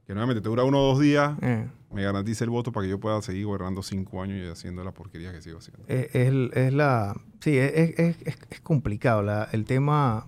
[0.06, 2.90] que nuevamente te dura uno o dos días, eh, me garantiza el voto para que
[2.92, 5.84] yo pueda seguir gobernando cinco años y haciendo la porquería que sigo haciendo.
[5.88, 7.16] es, es- es la...
[7.40, 9.22] Sí, es, es- es- complicado.
[9.24, 10.28] la- el tema...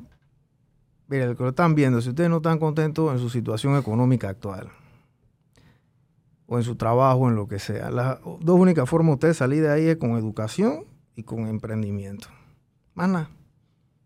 [1.10, 4.28] Mira, lo que lo están viendo, si ustedes no están contentos en su situación económica
[4.30, 4.70] actual,
[6.48, 9.62] o en su trabajo, en lo que sea, las dos únicas formas de ustedes salir
[9.64, 12.28] de ahí es con educación y con emprendimiento.
[12.94, 13.30] Más nada.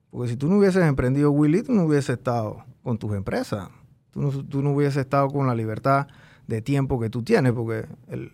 [0.09, 3.69] Porque si tú no hubieses emprendido, Willy, tú no hubieses estado con tus empresas.
[4.11, 6.07] Tú no, tú no hubieses estado con la libertad
[6.47, 8.31] de tiempo que tú tienes, porque el,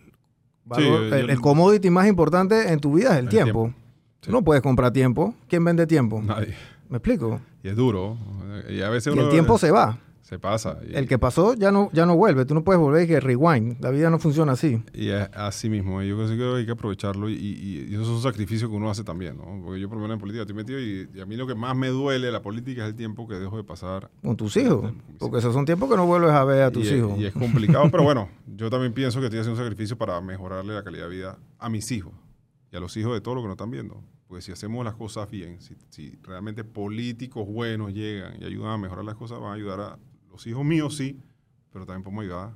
[0.64, 3.62] valor- yo- el, yo- el commodity más importante en tu vida es el, El tiempo.
[3.64, 3.78] tiempo.
[4.20, 5.34] Tú no puedes comprar tiempo.
[5.48, 6.20] ¿Quién vende tiempo?
[6.20, 6.54] Nadie.
[6.88, 7.40] ¿Me explico?
[7.62, 8.16] Y es duro.
[8.68, 9.98] Y a veces Y uno el tiempo se va.
[10.28, 10.78] Se pasa.
[10.86, 12.44] Y, El que pasó ya no, ya no vuelve.
[12.44, 13.80] Tú no puedes volver y que rewind.
[13.80, 14.82] La vida no funciona así.
[14.92, 16.02] y es así mismo.
[16.02, 17.30] Yo creo que hay que aprovecharlo.
[17.30, 19.38] Y, y, y eso es un sacrificio que uno hace también.
[19.38, 19.62] ¿no?
[19.64, 21.74] Porque yo por lo menos en política estoy metido y, a mí lo que más
[21.74, 24.82] me duele de la política es el tiempo que dejo de pasar Con tus hijos.
[24.82, 27.18] Con Porque esos son tiempos que no vuelves a ver a tus es- hijos.
[27.18, 30.74] y es complicado, pero bueno, yo también pienso que estoy haciendo un sacrificio para mejorarle
[30.74, 32.12] la calidad de vida a mis hijos
[32.70, 34.02] y a los hijos de todos los que nos están viendo.
[34.26, 38.76] Porque si hacemos las cosas bien, si, si realmente políticos buenos llegan y ayudan a
[38.76, 39.98] mejorar las cosas, van a ayudar a
[40.38, 41.20] los hijos míos, sí,
[41.72, 42.50] pero también podemos ayudar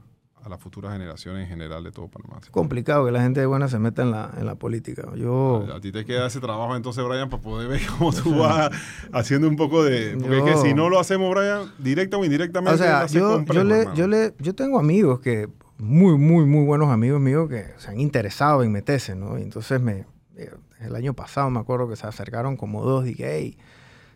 [0.45, 2.39] a las futuras generaciones en general de todo Panamá.
[2.41, 5.09] Es complicado que la gente buena se meta en la, en la política.
[5.17, 8.37] Yo, A, a ti te queda ese trabajo entonces, Brian, para poder ver cómo tú
[8.39, 8.71] vas
[9.13, 10.17] haciendo un poco de...
[10.17, 12.75] Porque es que Yo- si no lo hacemos, Brian, directa o indirectamente...
[12.75, 16.65] o sea, yo, complejo, yo, le, yo, le, yo tengo amigos que, muy, muy, muy
[16.65, 19.41] buenos amigos míos que se han interesado en meterse, ¿no?
[19.41, 20.07] Y entonces me,
[20.37, 23.59] eh, el año pasado me acuerdo que se acercaron como dos, dije, hey,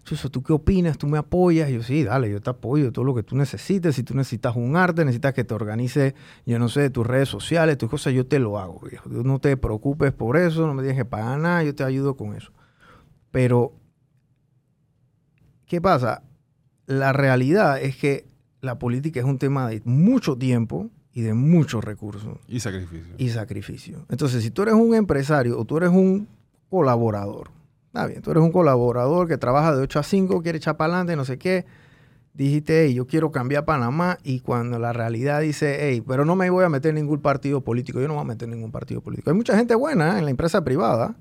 [0.06, 0.96] Chuso, ¿tú qué opinas?
[0.98, 1.68] ¿Tú me apoyas?
[1.68, 3.96] Y yo, sí, dale, yo te apoyo, todo lo que tú necesites.
[3.96, 6.14] Si tú necesitas un arte, necesitas que te organice,
[6.46, 9.08] yo no sé, tus redes sociales, tus cosas, yo te lo hago, viejo.
[9.08, 12.36] No te preocupes por eso, no me tienes que pagar nada, yo te ayudo con
[12.36, 12.52] eso.
[13.32, 13.72] Pero,
[15.66, 16.22] ¿qué pasa?
[16.86, 18.28] La realidad es que
[18.60, 23.14] la política es un tema de mucho tiempo y de muchos recursos Y sacrificio.
[23.18, 24.06] y sacrificio.
[24.08, 26.28] Entonces, si tú eres un empresario o tú eres un
[26.70, 27.55] colaborador,
[27.96, 30.92] está bien, tú eres un colaborador que trabaja de 8 a 5, quiere echar para
[30.92, 31.64] adelante, no sé qué,
[32.34, 36.50] dijiste, hey, yo quiero cambiar Panamá y cuando la realidad dice, hey, pero no me
[36.50, 39.00] voy a meter en ningún partido político, yo no voy a meter en ningún partido
[39.00, 39.30] político.
[39.30, 40.18] Hay mucha gente buena ¿eh?
[40.18, 41.16] en la empresa privada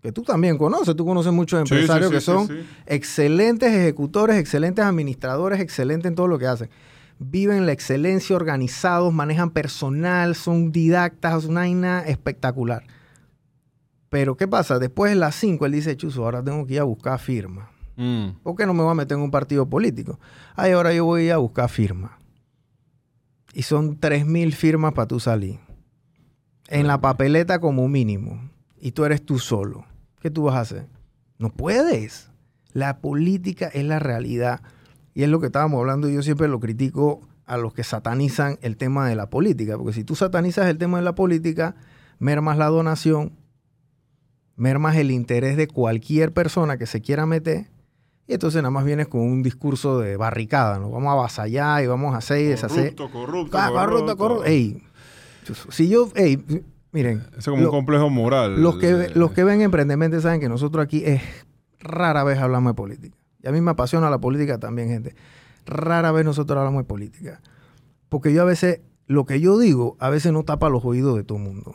[0.00, 2.48] que tú también conoces, tú conoces muchos Sí, sí, empresarios sí, que son
[2.86, 6.70] excelentes ejecutores, excelentes administradores, excelentes en todo lo que hacen.
[7.18, 12.82] Viven la excelencia, organizados, manejan personal, son didactas, una vaina espectacular.
[14.12, 14.78] Pero ¿qué pasa?
[14.78, 17.70] Después de las 5 él dice, Chuzo, ahora tengo que ir a buscar firma.
[17.96, 18.42] Mm.
[18.42, 20.20] ¿Por qué no me voy a meter en un partido político?
[20.54, 22.18] Ay, ahora yo voy a ir a buscar firma.
[23.54, 25.60] Y son 3.000 firmas para tú salir.
[26.68, 28.50] En la papeleta como mínimo.
[28.78, 29.86] Y tú eres tú solo.
[30.20, 30.88] ¿Qué tú vas a hacer?
[31.38, 32.30] No puedes.
[32.74, 34.60] La política es la realidad.
[35.14, 36.10] Y es lo que estábamos hablando.
[36.10, 39.78] Yo siempre lo critico a los que satanizan el tema de la política.
[39.78, 41.76] Porque si tú satanizas el tema de la política,
[42.18, 43.40] mermas la donación,
[44.56, 47.66] mermas el interés de cualquier persona que se quiera meter.
[48.26, 50.90] Y entonces nada más vienes con un discurso de barricada, ¿no?
[50.90, 52.94] Vamos a avasallar y vamos a hacer y deshacer.
[52.94, 54.44] Corrupto, corrupto, Ah, corrupto, corrupto.
[54.44, 54.82] Ey,
[55.70, 56.42] si yo, ey,
[56.92, 58.62] miren, es como lo- un complejo moral.
[58.62, 61.20] los que, los que ven Emprendement saben que nosotros aquí es
[61.80, 63.16] rara vez hablamos de política.
[63.42, 65.16] Y a mí me apasiona la política también, gente.
[65.66, 67.40] Rara vez nosotros hablamos de política.
[68.08, 71.24] Porque yo a veces, lo que yo digo, a veces no tapa los oídos de
[71.24, 71.74] todo el mundo.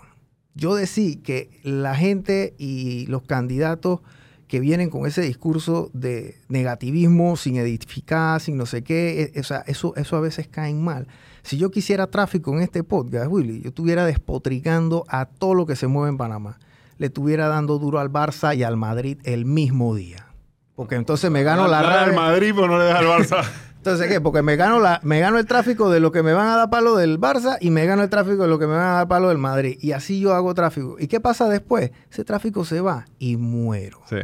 [0.57, 3.99] Yo decía que la gente y los candidatos
[4.47, 9.43] que vienen con ese discurso de negativismo, sin edificar, sin no sé qué, e- o
[9.43, 11.07] sea, eso, eso a veces caen mal.
[11.43, 15.75] Si yo quisiera tráfico en este podcast, Willy, yo estuviera despotricando a todo lo que
[15.75, 16.57] se mueve en Panamá.
[16.97, 20.27] Le estuviera dando duro al Barça y al Madrid el mismo día.
[20.75, 22.13] Porque entonces me gano la al rabia.
[22.13, 23.43] Madrid, pero no le deja al Barça.
[23.91, 24.21] Entonces, ¿qué?
[24.21, 26.69] Porque me gano, la, me gano el tráfico de lo que me van a dar
[26.69, 29.07] palo del Barça y me gano el tráfico de lo que me van a dar
[29.07, 29.77] palo del Madrid.
[29.81, 30.97] Y así yo hago tráfico.
[30.99, 31.91] ¿Y qué pasa después?
[32.11, 34.01] Ese tráfico se va y muero.
[34.09, 34.17] sí.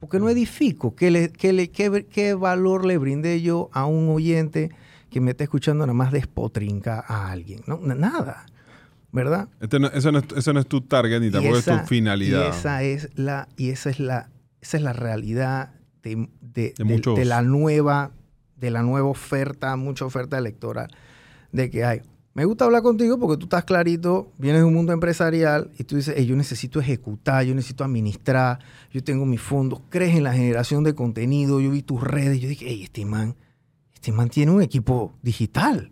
[0.00, 0.96] Porque no edifico.
[0.96, 4.70] ¿Qué, le- qué le- qué- qué valor le brindé yo a un oyente
[5.10, 7.60] que me está escuchando nada más despotrinca a alguien?
[7.68, 8.46] No, nada.
[9.12, 9.48] ¿Verdad?
[9.60, 11.86] Este no- eso, no es, eso no es tu target ni tampoco esa- es tu
[11.86, 12.46] finalidad.
[12.46, 14.28] Y esa es la, y esa es la,
[14.60, 15.70] esa es la realidad
[16.02, 16.74] de, de-
[17.14, 18.10] de la nueva,
[18.62, 20.88] de la nueva oferta, mucha oferta electoral,
[21.52, 22.00] de que hay
[22.34, 25.96] Me gusta hablar contigo porque tú estás clarito, vienes de un mundo empresarial y tú
[25.96, 28.58] dices, "Ey, yo necesito ejecutar, yo necesito administrar,
[28.90, 32.48] yo tengo mis fondos, crees en la generación de contenido, yo vi tus redes, yo
[32.48, 33.36] dije, hey, este man,
[33.92, 35.90] este man tiene un equipo digital.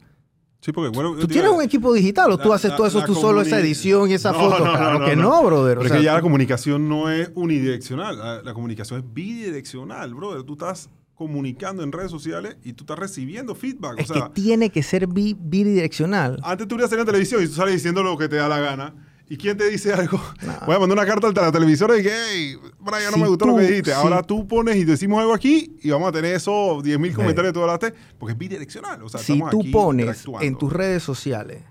[0.62, 1.14] Sí, porque bueno.
[1.16, 4.10] ¿Tú tienes un equipo digital o tú haces la- todo eso tú solo, esa edición
[4.10, 4.64] y esa No, foto?
[4.64, 5.22] no, claro no, que no.
[5.22, 5.76] no, brother.
[5.76, 8.18] O Pero es sea, que ya la comunicación no es unidireccional.
[8.18, 10.42] La, la comunicación es bidireccional, brother.
[10.42, 10.88] Tú estás
[11.20, 13.98] comunicando en redes sociales y tú estás recibiendo feedback.
[14.00, 16.40] es o sea, que tiene que ser bi- bidireccional.
[16.42, 18.58] antes tú ibas a en televisión y tú sales diciendo lo que te da la
[18.58, 18.94] gana.
[19.28, 20.18] ¿Y quién te dice algo?
[20.66, 23.28] Voy a mandar una carta al la televisora y que, hey, Brian, no Si me
[23.28, 23.90] gustó tú- lo que dijiste.
[23.90, 27.16] si- Ahora tú pones y decimos algo aquí y vamos a tener esos 10.000 Ve.
[27.16, 29.02] comentarios de todas las te- porque es bidireccional.
[29.02, 31.62] O sea, si tú aquí pones en tus redes sociales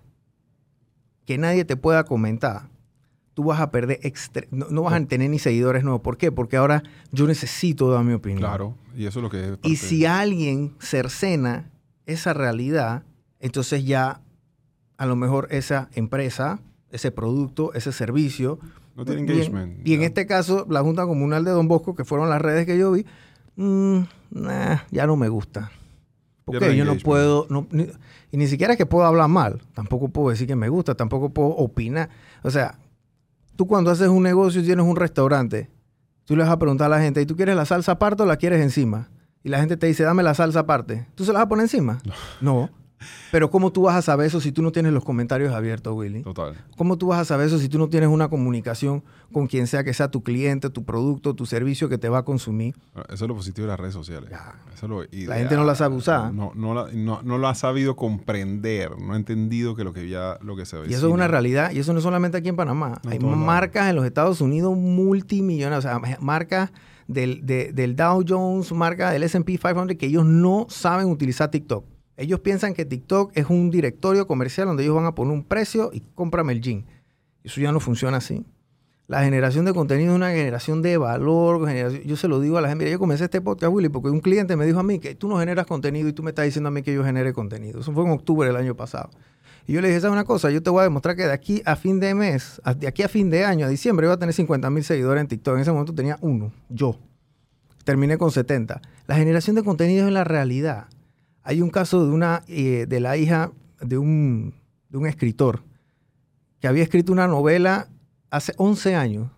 [1.25, 2.69] que nadie te pueda comentar,
[3.39, 4.01] tú vas a perder,
[4.51, 6.01] no, no vas a tener ni seguidores nuevos.
[6.01, 6.29] ¿Por qué?
[6.29, 6.83] Porque ahora
[7.13, 8.41] yo necesito dar mi opinión.
[8.41, 9.57] Claro, y eso es lo que es.
[9.63, 11.69] Y si alguien cercena
[12.05, 13.03] esa realidad,
[13.39, 14.19] entonces ya
[14.97, 16.59] a lo mejor esa empresa,
[16.91, 18.59] ese producto, ese servicio.
[18.97, 19.87] No tiene y en- engagement.
[19.87, 22.77] Y en este caso, la Junta Comunal de Don Bosco, que fueron las redes que
[22.77, 23.05] yo vi,
[23.55, 23.99] mm,
[24.31, 25.71] nah, ya no me gusta.
[26.43, 27.87] Porque yo no puedo, no- ni-
[28.31, 31.29] y ni siquiera es que puedo hablar mal, tampoco puedo decir que me gusta, tampoco
[31.29, 32.09] puedo opinar.
[32.43, 32.77] O sea,
[33.59, 35.69] tú cuando haces un negocio y tienes un restaurante,
[36.23, 38.25] tú le vas a preguntar a la gente, ¿y tú quieres la salsa aparte o
[38.25, 39.09] la quieres encima?
[39.43, 41.07] Y la gente te dice, dame la salsa aparte.
[41.13, 41.99] ¿Tú se la vas a poner encima?
[42.39, 42.69] No.
[43.31, 46.21] Pero ¿cómo tú vas a saber eso si tú no tienes los comentarios abiertos, Willy?
[46.23, 46.55] Total.
[46.77, 49.83] ¿Cómo tú vas a saber eso si tú no tienes una comunicación con quien sea
[49.83, 52.75] que sea tu cliente, tu producto, tu servicio que te va a consumir?
[52.93, 54.29] Bueno, Eso es lo positivo de las redes sociales.
[54.29, 54.55] Ya.
[54.73, 56.33] Eso es lo La gente no la sabe usar.
[56.33, 60.09] No, no, la- no, no lo ha sabido comprender, no ha entendido que lo que
[60.09, 62.49] ya lo que se Y eso es una realidad, y eso no es solamente aquí
[62.49, 62.99] en Panamá.
[63.07, 63.37] Hay lados.
[63.37, 66.71] marcas en los Estados Unidos multimillonarias, o sea, marcas
[67.07, 71.85] del, de- del Dow Jones, marcas del S&P 500, que ellos no saben utilizar TikTok.
[72.19, 75.89] Ellos piensan que TikTok es un directorio comercial donde ellos van a poner un precio
[75.93, 76.85] y cómprame el jean.
[77.45, 78.45] Eso ya no funciona así.
[79.07, 81.65] La generación de contenido es una generación de valor.
[82.05, 82.83] yo se lo digo a la gente.
[82.83, 85.29] Mira, yo comencé este podcast, Willy, porque un cliente me dijo a mí que tú
[85.29, 87.79] no generas contenido y tú me estás diciendo a mí que yo genere contenido.
[87.79, 89.09] Eso fue en octubre del año pasado.
[89.65, 90.51] Y yo le dije, ¿sabes una cosa?
[90.51, 93.07] Yo te voy a demostrar que de aquí a fin de mes, de aquí a
[93.07, 95.55] fin de año, a diciembre, iba a tener 50 mil seguidores en TikTok.
[95.55, 96.99] En ese momento tenía uno, yo.
[97.85, 98.81] Terminé con 70.
[99.07, 100.87] La generación de contenido es la realidad.
[101.49, 104.53] Hay un caso de una, eh, de la hija de un,
[104.87, 105.63] de un escritor
[106.59, 107.87] que había escrito una novela
[108.29, 109.31] hace 11 años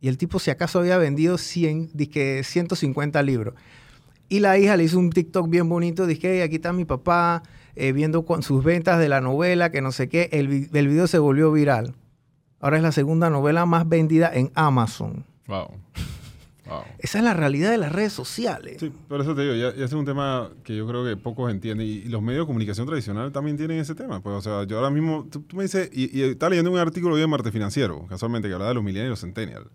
[0.00, 3.52] y el tipo si acaso había vendido 100, dizque 150 libros.
[4.30, 7.42] Y la hija le hizo un TikTok bien bonito, dije, "Hey, aquí está mi papá
[7.76, 10.30] eh, viendo con sus ventas de la novela, que no sé qué.
[10.32, 11.94] El, el video se volvió viral.
[12.58, 15.26] Ahora es la segunda novela más vendida en Amazon.
[15.46, 15.72] Wow.
[16.70, 16.82] Wow.
[16.98, 18.76] Esa es la realidad de las redes sociales.
[18.80, 21.50] Sí, por eso te digo, ya, ya es un tema que yo creo que pocos
[21.50, 24.20] entienden y, y los medios de comunicación tradicionales también tienen ese tema.
[24.22, 26.78] Pues, o sea, yo ahora mismo, tú, tú me dices, y, y estaba leyendo un
[26.78, 29.66] artículo hoy en Marte Financiero, casualmente, que hablaba de los millennials y los centennials.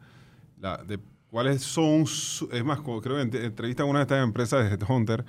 [0.62, 4.24] La, de cuáles son, su- es más, creo que ent- entrevistan a una de estas
[4.24, 5.26] empresas de Headhunter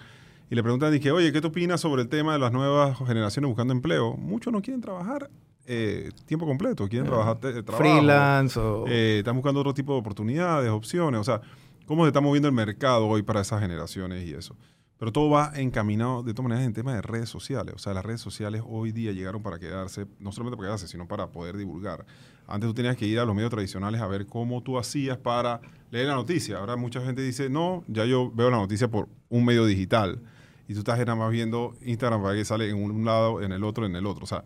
[0.49, 3.49] y le preguntan, dije, oye, ¿qué tú opinas sobre el tema de las nuevas generaciones
[3.49, 4.17] buscando empleo?
[4.17, 5.29] Muchos no quieren trabajar
[5.67, 7.77] eh, tiempo completo, quieren trabajar trabajo.
[7.77, 8.85] Freelance o...
[8.87, 11.21] Eh, están buscando otro tipo de oportunidades, opciones.
[11.21, 11.41] O sea,
[11.87, 14.57] cómo se está moviendo el mercado hoy para esas generaciones y eso.
[14.99, 17.75] Pero todo va encaminado, de todas maneras, en temas de redes sociales.
[17.75, 21.07] O sea, las redes sociales hoy día llegaron para quedarse, no solamente para quedarse, sino
[21.07, 22.07] para poder divulgar.
[22.47, 25.61] Antes tú tenías que ir a los medios tradicionales a ver cómo tú hacías para
[25.91, 26.59] leer la noticia.
[26.59, 30.23] Ahora mucha gente dice, no, ya yo veo la noticia por un medio digital.
[30.67, 33.65] Y tú estás nada más viendo Instagram para que sale en un lado, en el
[33.65, 34.25] otro, en el otro.
[34.25, 34.45] O sea,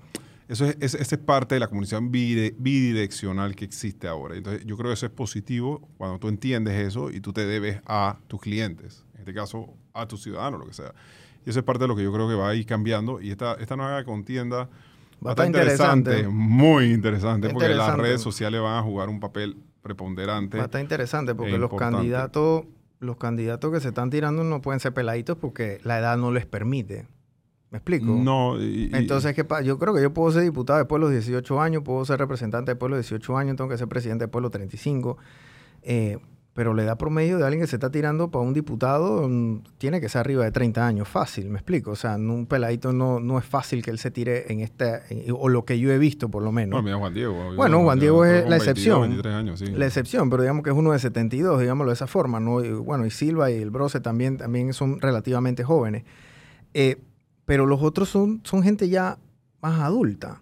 [0.51, 4.37] eso es, es- esa es parte de la comunicación bidireccional que existe ahora.
[4.37, 7.81] Entonces, yo creo que eso es positivo cuando tú entiendes eso y tú te debes
[7.87, 10.93] a tus clientes, en este caso a tus ciudadanos, lo que sea.
[11.45, 13.21] Y eso es parte de lo que yo creo que va a ir cambiando.
[13.21, 14.69] Y esta, esta nueva contienda
[15.25, 16.27] Va a estar interesante.
[16.29, 18.03] muy interesante, porque las interesante.
[18.03, 20.57] redes sociales van a jugar un papel preponderante.
[20.57, 22.65] Va a estar interesante porque es los candidatos,
[23.01, 26.47] los candidatos que se están tirando no pueden ser peladitos porque la edad no les
[26.47, 27.07] permite.
[27.71, 28.07] ¿Me explico?
[28.07, 29.63] No, y- Entonces, ¿qué pasa?
[29.63, 32.73] Yo creo que yo puedo ser diputado después de los 18 años, puedo ser representante
[32.73, 35.19] después de los 18 años, tengo que ser presidente después de los 35.
[35.83, 36.19] Eh,
[36.53, 40.01] pero la edad promedio de alguien que se está tirando para un diputado mm, tiene
[40.01, 41.93] que ser arriba de 30 años, fácil, ¿me explico?
[41.93, 45.33] O sea, un peladito no, no es fácil que él se tire en esta, en-
[45.33, 46.73] o lo que yo he visto por lo menos.
[46.73, 47.55] Bueno, mira Juan Diego.
[47.55, 49.01] Bueno, Juan Diego es la 22, excepción.
[49.03, 49.67] 23 años, sí.
[49.67, 52.65] La excepción, pero digamos que es uno de 72, digámoslo de esa forma, ¿no?
[52.65, 56.03] Y, bueno, y Silva y el Brose también, también son relativamente jóvenes.
[56.75, 57.01] Eh,
[57.51, 59.19] pero los otros son, son gente ya
[59.61, 60.41] más adulta.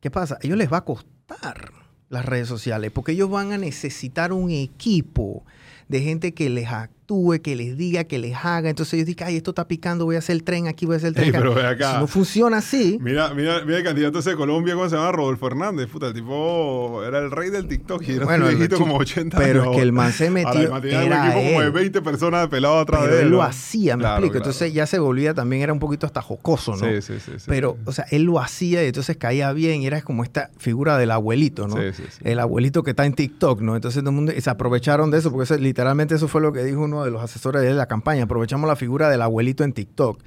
[0.00, 0.34] ¿Qué pasa?
[0.34, 1.70] A ellos les va a costar
[2.08, 5.44] las redes sociales, porque ellos van a necesitar un equipo
[5.86, 8.68] de gente que les, ha- actúe, que les diga, que les haga.
[8.68, 10.96] Entonces ellos dicen, ay, esto está picando, voy a hacer el tren aquí, voy a
[10.98, 11.38] hacer el tren Ey, acá.
[11.38, 11.92] pero ve acá.
[11.94, 15.10] Si no funciona así, Mira, mira, mira el candidato de Colombia, ¿cómo se llama?
[15.12, 15.86] Rodolfo Hernández.
[15.88, 19.38] Puta, el tipo era el rey del TikTok y era Bueno, un viejito como 80
[19.38, 19.72] pero años.
[19.72, 21.72] es que el man se metió, man tenía un era equipo como de él.
[21.72, 23.26] 20 personas de pelado atrás pero de él.
[23.26, 24.32] él lo hacía, me Claro, explico.
[24.32, 24.44] claro.
[24.50, 26.86] Entonces ya se volvía también, era un poquito hasta jocoso, ¿no?
[26.86, 27.32] Sí, sí, sí.
[27.38, 27.82] sí, Pero, sí.
[27.86, 31.10] o sea, él lo hacía y entonces caía bien y era como esta figura del
[31.10, 31.76] abuelito, ¿no?
[31.76, 32.18] Sí, sí, sí.
[32.24, 33.76] El abuelito que está en TikTok, ¿no?
[33.76, 36.64] Entonces todo el mundo se aprovecharon de eso, porque eso- literalmente eso fue lo que
[36.64, 38.24] dijo de los asesores de la campaña.
[38.24, 40.22] Aprovechamos la figura del abuelito en TikTok.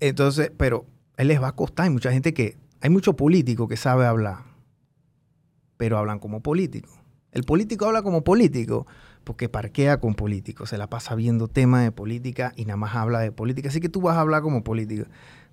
[0.00, 1.84] Entonces, pero él les va a costar.
[1.84, 4.44] Hay mucha gente que, hay mucho político que sabe hablar,
[5.76, 6.88] pero hablan como político.
[7.32, 8.86] El político habla como político
[9.24, 13.20] porque parquea con políticos, se la pasa viendo temas de política y nada más habla
[13.20, 13.68] de política.
[13.68, 15.04] Así que tú vas a hablar como político.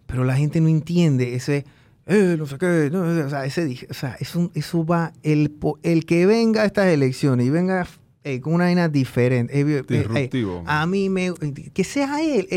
[0.06, 1.66] Pero la gente no entiende ese,
[2.06, 6.26] eh, no sé qué, o sea, ese, o sea, eso, eso va, el, el que
[6.26, 7.86] venga a estas elecciones y venga
[8.26, 10.64] eh, con una vaina diferente, eh, eh, Disruptivo.
[10.66, 11.32] a mí me,
[11.74, 12.48] que sea él,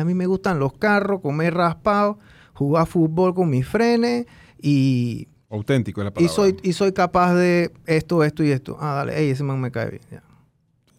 [0.00, 2.18] a mí me gustan los carros, comer raspado,
[2.54, 4.24] jugar fútbol con mis frenes
[4.62, 6.32] y, Auténtico es la y palabra.
[6.32, 8.76] soy, y soy capaz de esto, esto y esto.
[8.80, 10.02] Ah, dale, ey, ese man me cae bien.
[10.12, 10.22] ya.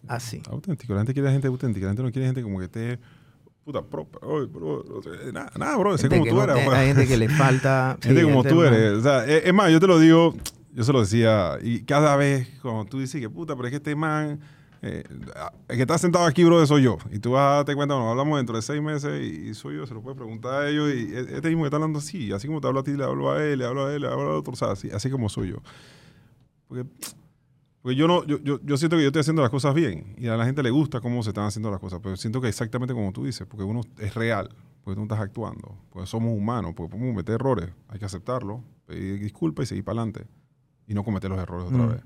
[0.06, 0.42] Así.
[0.50, 0.92] Auténtico.
[0.92, 1.86] La gente quiere gente auténtica.
[1.86, 2.98] La gente no quiere gente como que esté...
[3.64, 4.82] Puta, pro, oye, bro,
[5.32, 5.98] nada, nada, bro.
[5.98, 6.64] Sé como tú no eres.
[6.64, 7.98] te- hay gente que le falta.
[8.02, 8.92] Gente sí, como gente tú eres.
[8.92, 10.34] O sea, es, es más, yo te lo digo,
[10.72, 13.76] yo se lo decía, y cada vez cuando tú dices que puta, pero es que
[13.76, 14.40] este man,
[14.82, 15.02] eh,
[15.68, 16.98] el que está sentado aquí, bro, soy yo.
[17.10, 19.86] Y tú vas a darte cuenta, bueno, hablamos dentro de seis meses y, soy yo,
[19.86, 20.92] se lo puedes preguntar a ellos.
[20.94, 23.04] Y e- este mismo que está hablando así, así como te hablo a ti, le
[23.04, 25.10] hablo a él, le hablo a él, le hablo al otro, o sea, así, así
[25.10, 25.56] como soy yo.
[26.68, 26.88] Porque,
[27.82, 30.28] porque yo, no, yo, yo, yo siento que yo estoy haciendo las cosas bien y
[30.28, 32.94] a la gente le gusta cómo se están haciendo las cosas, pero siento que exactamente
[32.94, 34.50] como tú dices, porque uno es real,
[34.84, 38.62] porque tú no estás actuando, porque somos humanos, porque podemos cometer errores, hay que aceptarlo,
[38.86, 40.26] pedir disculpas y seguir para adelante
[40.88, 41.88] y no cometer los errores otra Mm.
[41.90, 42.02] vez.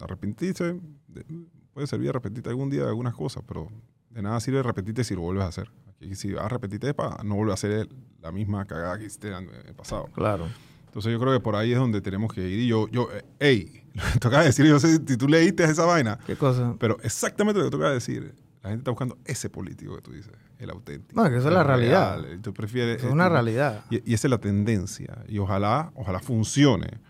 [0.00, 0.78] Arrepentirse,
[1.08, 1.24] de-
[1.72, 3.68] puede servir arrepentirte algún día de algunas cosas, pero
[4.10, 5.70] de nada sirve arrepentirte si lo vuelves a hacer.
[5.96, 7.88] Aquí, si vas a arrepentirte para no volver a hacer
[8.22, 10.06] la misma cagada que hiciste en el pasado.
[10.14, 10.46] Claro.
[10.86, 12.60] Entonces yo creo que por ahí es donde tenemos que ir.
[12.60, 15.84] Y yo, yo, eh, hey, lo que toca decir, yo sé si tú leíste esa
[15.84, 16.76] vaina, ¿Qué cosa?
[16.78, 20.32] pero exactamente lo que toca decir, la gente está buscando ese político que tú dices,
[20.58, 21.20] el auténtico.
[21.20, 22.20] No, que eso es la realidad.
[22.22, 23.84] real, tú prefieres, Es una eh, realidad.
[23.90, 25.24] Y, y esa es la tendencia.
[25.28, 27.00] Y ojalá, ojalá funcione.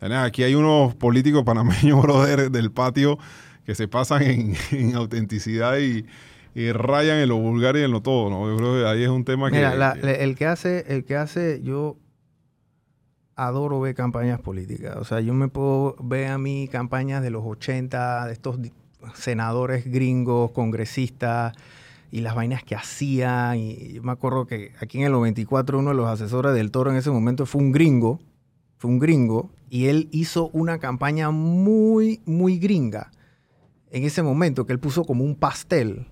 [0.00, 3.18] Aquí hay unos políticos panameños, brother, del patio
[3.64, 6.06] que se pasan en, en autenticidad y,
[6.54, 8.48] y rayan en lo vulgar y en lo todo, ¿no?
[8.48, 10.24] Yo creo que ahí es un tema Mira, que...
[10.24, 11.98] el que hace, el que hace, yo
[13.34, 14.96] adoro ver campañas políticas.
[14.96, 18.58] O sea, yo me puedo ver a mí campañas de los 80, de estos
[19.14, 21.52] senadores gringos, congresistas,
[22.10, 23.58] y las vainas que hacían.
[23.58, 26.90] Y yo me acuerdo que aquí en el 94 uno de los asesores del Toro
[26.90, 28.18] en ese momento fue un gringo,
[28.78, 33.10] fue un gringo, y él hizo una campaña muy, muy gringa.
[33.90, 36.06] En ese momento, que él puso como un pastel.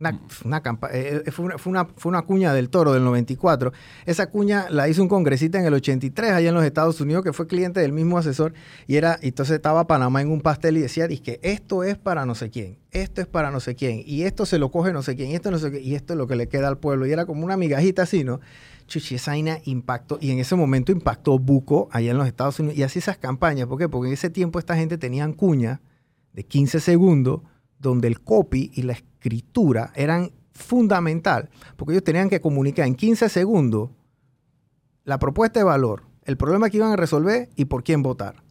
[0.00, 3.04] Una, una campa- eh, eh, fue, una, fue, una, fue una cuña del toro del
[3.04, 3.70] 94.
[4.06, 7.34] Esa cuña la hizo un congresista en el 83 allá en los Estados Unidos que
[7.34, 8.54] fue cliente del mismo asesor
[8.86, 12.24] y era, y entonces estaba Panamá en un pastel y decía, que esto es para
[12.24, 15.02] no sé quién, esto es para no sé quién, y esto se lo coge no
[15.02, 16.78] sé quién, y esto no sé qué, y esto es lo que le queda al
[16.78, 17.06] pueblo.
[17.06, 18.40] Y era como una migajita así, ¿no?
[18.90, 22.76] Chuchi, esa vaina impactó, y en ese momento impactó Buco allá en los Estados Unidos,
[22.76, 23.88] y así esas campañas, ¿por qué?
[23.88, 25.80] Porque en ese tiempo esta gente tenían cuña
[26.32, 27.40] de 15 segundos
[27.78, 33.28] donde el copy y la escritura eran fundamental, porque ellos tenían que comunicar en 15
[33.28, 33.90] segundos
[35.04, 38.42] la propuesta de valor, el problema que iban a resolver y por quién votar.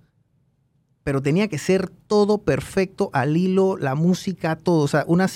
[1.04, 5.28] Pero tenía que ser todo perfecto al hilo, la música, todo, o sea, una,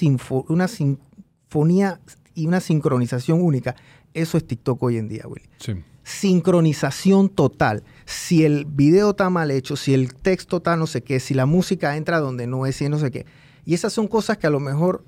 [0.48, 2.00] una sinfonía
[2.34, 3.76] y una sincronización única.
[4.14, 5.74] Eso es TikTok hoy en día, Willy Sí.
[6.04, 7.84] sincronización total.
[8.06, 11.46] Si el video está mal hecho, si el texto está no sé qué, si la
[11.46, 13.26] música entra donde no es, si no sé qué.
[13.66, 15.06] Y esas son cosas que a lo mejor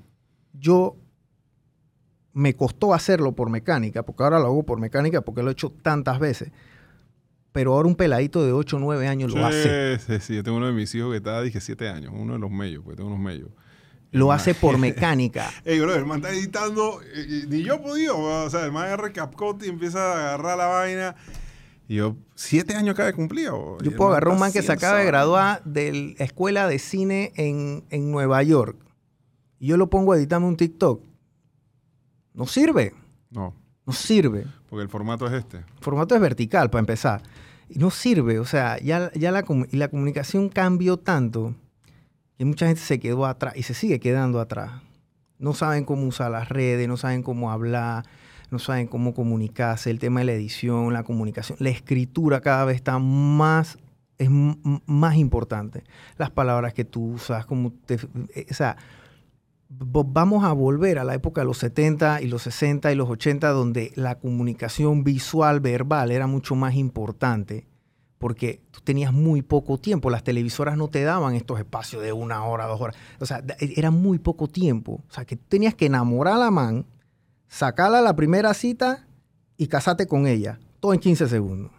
[0.54, 0.96] yo
[2.32, 5.70] me costó hacerlo por mecánica, porque ahora lo hago por mecánica porque lo he hecho
[5.70, 6.50] tantas veces.
[7.52, 9.98] Pero ahora un peladito de 8 o 9 años lo hace.
[9.98, 10.34] Sí, sí, sí.
[10.36, 12.12] Yo tengo uno de mis hijos que está, dije, siete años.
[12.14, 13.48] Uno de los medios, porque tengo unos medios.
[14.12, 15.50] Lo hace por mecánica.
[15.64, 18.84] Ey, bro, el man está editando, y ni yo he podido, o sea, el man
[18.86, 19.12] agarra
[19.62, 21.16] y empieza a agarrar la vaina.
[21.88, 23.50] Y yo, siete años acaba de cumplir.
[23.50, 23.78] bro.
[23.82, 27.32] Yo puedo agarrar un man que se acaba de graduar de la escuela de cine
[27.36, 28.76] en, en Nueva York.
[29.58, 31.02] Y yo lo pongo a editarme un TikTok.
[32.34, 32.92] No sirve.
[33.30, 33.54] No,
[33.86, 34.46] No sirve.
[34.68, 35.58] porque el formato es este.
[35.58, 37.22] El formato es vertical para empezar.
[37.68, 38.38] Y no sirve.
[38.38, 41.54] O sea, ya, ya la, y la comunicación cambió tanto
[42.38, 44.82] que mucha gente se quedó atrás y se sigue quedando atrás.
[45.38, 48.04] No saben cómo usar las redes, no saben cómo hablar,
[48.50, 52.76] no saben cómo comunicarse, el tema de la edición, la comunicación, la escritura cada vez
[52.76, 53.78] está más,
[54.18, 55.84] es más importante.
[56.16, 58.76] Las palabras que tú usas, como eh, o sea,
[59.68, 63.48] vamos a volver a la época de los 70 y los 60 y los 80,
[63.50, 67.66] donde la comunicación visual, verbal, era mucho más importante,
[68.18, 70.10] porque tú tenías muy poco tiempo.
[70.10, 72.96] Las televisoras no te daban estos espacios de una hora, dos horas.
[73.20, 75.02] O sea, era muy poco tiempo.
[75.08, 76.86] O sea, que tenías que enamorar a la man,
[77.48, 79.06] sacarla a la primera cita
[79.56, 80.58] y casarte con ella.
[80.80, 81.72] Todo en 15 segundos.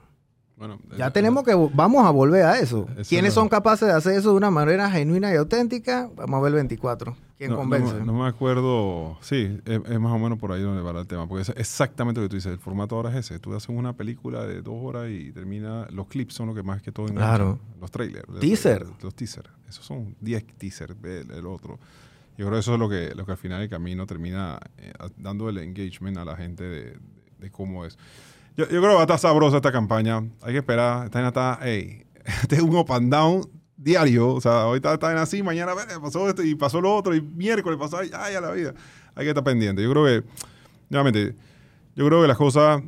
[0.58, 2.88] Bueno, ya tenemos que, vamos a volver a eso.
[3.08, 6.10] ¿Quiénes son capaces de hacer eso de una manera genuina y auténtica?
[6.16, 7.16] Vamos a ver el 24.
[7.38, 8.04] ¿Quién convence?
[8.04, 11.44] No, me acuerdo, sí, es, más o menos por ahí donde va el tema, porque
[11.44, 13.40] es exactamente lo que tú dices, el formato ahora es ese.
[13.40, 16.82] Tú haces una película de dos horas y termina, los clips son lo que más
[16.82, 17.60] que todo Claro.
[17.80, 18.28] Los trailers.
[18.40, 18.88] Teaser.
[19.04, 19.50] Los, teasers.
[19.70, 21.78] Esos son 10 teasers, el, otro.
[22.38, 24.94] Yo creo que eso es lo que, lo que al final del camino termina eh,
[25.18, 26.98] dando el engagement a la gente de,
[27.38, 28.00] de cómo es.
[28.56, 30.18] Yo, yo, creo que va a estar sabrosa esta campaña.
[30.42, 31.06] Hay que esperar.
[31.06, 32.08] Esta está, hey,
[32.42, 33.42] este es un up and down
[33.78, 34.34] diario.
[34.34, 37.98] O sea, ahorita están así, mañana pasó esto y pasó lo otro, y miércoles pasó,
[37.98, 38.74] ay, ay, la vida.
[39.16, 39.82] Hay que estar pendiente.
[39.82, 40.24] Yo creo que,
[40.90, 41.36] nuevamente,
[41.96, 42.82] yo creo que las cosas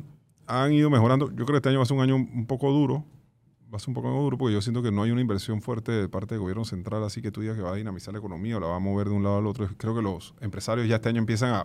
[0.46, 1.30] han ido mejorando.
[1.30, 3.04] Yo creo que este año va a ser un año un poco duro.
[3.72, 5.92] Va a ser un poco duro porque yo siento que no hay una inversión fuerte
[5.92, 8.56] de parte del gobierno central, así que tú digas que va a dinamizar la economía
[8.56, 9.68] o la va a mover de un lado al otro.
[9.76, 11.64] Creo que los empresarios ya este año empiezan a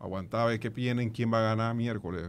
[0.00, 2.28] aguantar a ver qué vienen, quién va a ganar miércoles.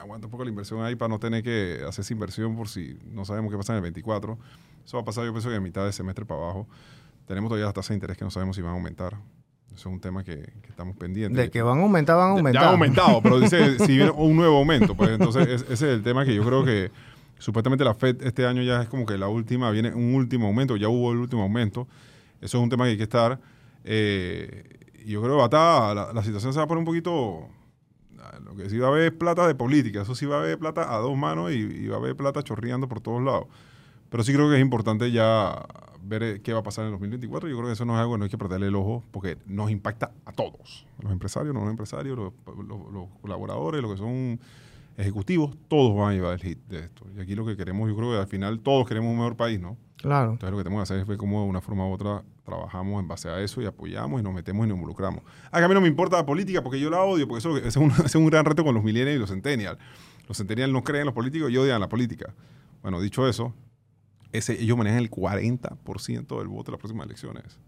[0.00, 2.98] Aguanta un poco la inversión ahí para no tener que hacer esa inversión por si
[3.04, 4.36] no sabemos qué pasa en el 24.
[4.84, 6.68] Eso va a pasar yo pienso que a mitad de semestre para abajo.
[7.26, 9.14] Tenemos todavía las tasas de interés que no sabemos si van a aumentar.
[9.68, 11.36] Eso es un tema que, estamos pendientes.
[11.36, 12.62] De que van a aumentar, van a aumentar.
[12.62, 14.94] Ya, han aumentado, pero dice si viene un nuevo aumento.
[14.94, 16.90] Pues entonces ese es el tema que yo creo que
[17.38, 20.76] supuestamente la FED este año ya es como que la última, viene un último aumento,
[20.76, 21.88] ya hubo el último aumento.
[22.40, 23.40] Eso es un tema que hay que estar.
[23.84, 24.64] Eh,
[25.04, 27.48] y yo creo que va la, la, situación se va a poner un poquito.
[28.44, 30.58] Lo que sí va a haber es plata de política, eso sí va a haber
[30.58, 33.46] plata a dos manos y, va a haber plata chorreando por todos lados.
[34.12, 35.66] Pero sí creo que es importante ya
[36.02, 37.48] ver eh, qué va a pasar en el 2024.
[37.48, 39.38] Yo creo que eso no es algo que no hay que perderle el ojo porque
[39.46, 40.86] nos impacta a todos.
[41.00, 42.32] Los empresarios, los empresarios, los,
[42.92, 44.38] los, colaboradores, los que son
[44.98, 47.06] ejecutivos, todos van a llevar el hit de esto.
[47.16, 49.58] Y aquí lo que queremos, yo creo que al final todos queremos un mejor país,
[49.58, 49.78] ¿no?
[49.96, 50.32] Claro.
[50.32, 53.00] Entonces lo que tenemos que hacer es ver cómo de una forma u otra trabajamos
[53.00, 55.22] en base a eso y apoyamos y nos metemos y nos involucramos.
[55.50, 57.90] A mí no me importa la política porque yo la odio, porque eso, es, un,
[58.04, 59.78] es un gran reto con los millennials y los centennials.
[60.28, 62.34] Los centennials no creen en los políticos y odian la política.
[62.82, 63.54] Bueno, dicho eso,
[64.32, 67.58] ese, ellos manejan el 40% del voto en las próximas elecciones.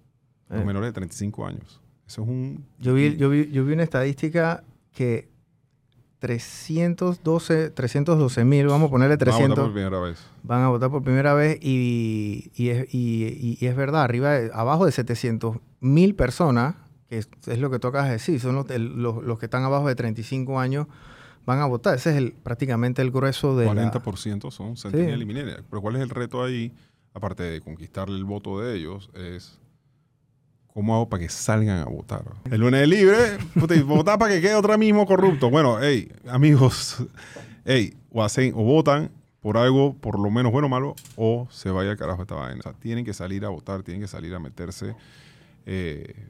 [0.48, 0.64] Los eh.
[0.64, 1.80] menores de 35 años.
[2.06, 2.66] Eso es un...
[2.78, 5.28] Yo vi, yo vi, yo vi una estadística que
[6.24, 9.50] 312, 312 mil, vamos a ponerle 300.
[9.50, 10.26] Van a votar por primera vez.
[10.42, 14.92] Van a votar por primera vez y, y, es, y, es, verdad, arriba, abajo de
[14.92, 16.76] 700 mil personas,
[17.10, 20.86] que es, lo que tocas decir, son los, los, que están abajo de 35 años,
[21.47, 21.95] van a votar.
[21.95, 26.11] Ese es el, prácticamente el grueso de 40% son centennial y Pero ¿cuál es el
[26.11, 26.72] reto ahí?
[27.12, 29.61] Aparte de conquistarle el voto de ellos, es
[30.74, 32.24] ¿Cómo hago para que salgan a votar?
[32.51, 33.16] El lunes es libre,
[33.86, 35.49] votar para que quede otro mismo corrupto.
[35.49, 36.97] Bueno, hey, amigos,
[37.64, 41.70] hey, o hacen, o votan por algo, por lo menos bueno o malo, o se
[41.70, 42.59] vaya al carajo esta vaina.
[42.59, 44.97] O sea, tienen que salir a votar, tienen que salir a meterse,
[45.64, 46.26] eh,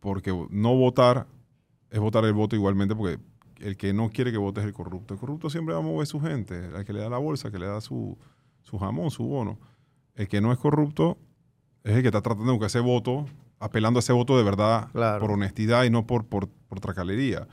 [0.00, 1.26] porque no votar
[1.88, 3.18] es votar el voto igualmente, porque
[3.62, 5.14] el que no quiere que vote es el corrupto.
[5.14, 7.58] El corrupto siempre va a mover su gente, el que le da la bolsa, que
[7.58, 8.18] le da su,
[8.62, 9.58] su jamón, su bono.
[10.14, 11.18] El que no es corrupto
[11.84, 13.26] es el que está tratando de buscar ese voto
[13.62, 14.88] apelando a ese voto de verdad
[15.20, 17.46] por honestidad y no por, por, por, tracalería.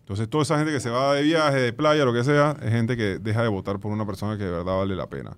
[0.00, 2.70] Entonces, toda esa gente que se va de viaje, de playa, lo que sea, es
[2.70, 5.34] gente que deja de votar por una persona que de verdad vale la pena.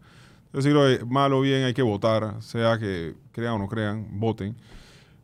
[0.47, 4.57] Entonces, lo mal o bien hay que votar, sea que crean o no crean, voten,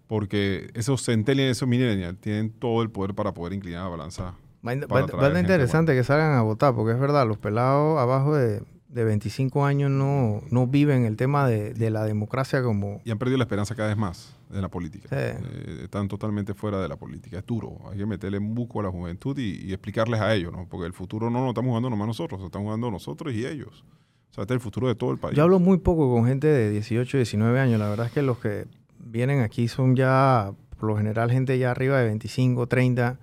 [0.06, 4.34] porque esos centennials, esos millennials, tienen todo el poder para poder inclinar la balanza.
[4.64, 9.04] Va, va, interesante que salgan a votar, porque es verdad, los pelados abajo de de
[9.04, 13.00] 25 años no, no viven el tema de, la democracia como...
[13.04, 15.08] Y han perdido la esperanza cada vez más de la política.
[15.10, 17.38] Eh, están totalmente fuera de la política.
[17.38, 17.78] Es duro.
[17.90, 20.68] Hay que meterle un buco a la juventud y, explicarles a ellos, ¿no?
[20.68, 23.82] Porque el futuro no lo estamos jugando nomás nosotros, lo estamos jugando nosotros y ellos.
[24.30, 25.36] O sea, este es el futuro de todo el país.
[25.36, 27.78] Yo hablo muy poco con gente de 18, 19 años.
[27.78, 28.66] La verdad es que los que
[28.98, 33.18] vienen aquí son ya, por lo general, gente ya arriba de 25, 30.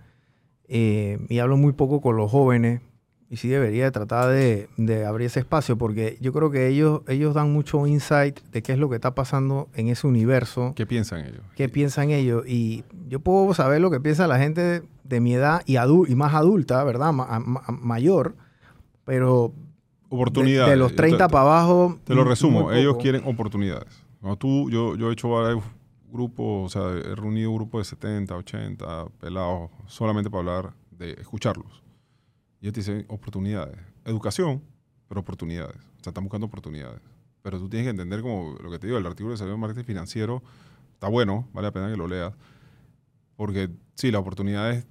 [0.71, 2.81] Eh, y hablo muy poco con los jóvenes
[3.27, 4.67] y sí debería tratar de,
[5.05, 8.79] abrir ese espacio porque yo creo que ellos, ellos dan mucho insight de qué es
[8.79, 10.73] lo que está pasando en ese universo.
[10.75, 11.41] ¿Qué piensan ellos?
[11.55, 12.43] ¿Qué piensan ellos?
[12.47, 16.33] Y yo puedo saber lo que piensa la gente de, mi edad y, y más
[16.33, 17.13] adulta, ¿verdad?
[17.13, 18.35] mayor,
[19.05, 19.53] pero...
[20.09, 20.71] Oportunidades.
[20.71, 21.99] De, los 30 para abajo...
[22.03, 24.03] Te lo resumo, ellos quieren oportunidades.
[24.39, 25.63] tú, yo, yo he hecho varios
[26.11, 31.83] grupos, o sea, he reunido grupos de 70, 80 pelados solamente para hablar de escucharlos
[32.61, 33.77] y ellos te dicen oportunidades.
[34.05, 34.61] Educación,
[35.07, 35.77] pero oportunidades.
[35.77, 37.01] O sea, están buscando oportunidades.
[37.41, 39.57] Pero tú tienes que entender como lo que te digo, el artículo de salud de
[39.57, 40.43] marketing financiero
[40.93, 42.33] está bueno, vale la pena que lo leas.
[43.37, 44.85] Porque sí, las oportunidades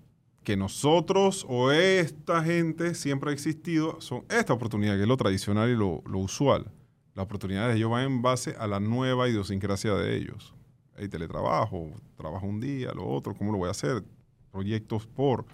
[0.45, 5.69] que nosotros o esta gente siempre ha existido son esta oportunidad, que es lo tradicional
[5.69, 6.71] y lo, lo usual.
[7.15, 10.55] Las oportunidades de ellos van en base a la nueva idiosincrasia de ellos.
[10.99, 14.05] El teletrabajo, trabajo un día, lo otro, ¿cómo lo voy a hacer?
[14.51, 15.47] Proyectos por,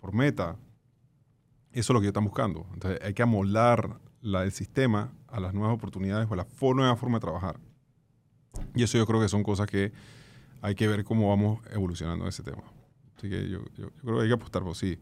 [0.00, 0.56] por meta.
[1.72, 2.66] Eso es lo que ellos están buscando.
[2.74, 7.16] Entonces hay que amoldar el sistema a las nuevas oportunidades o a la nueva forma
[7.16, 7.58] de trabajar.
[8.74, 9.92] Y eso yo creo que son cosas que
[10.60, 12.62] hay que ver cómo vamos evolucionando en ese tema.
[13.16, 14.98] Así que yo, yo, yo creo que hay que apostar por sí.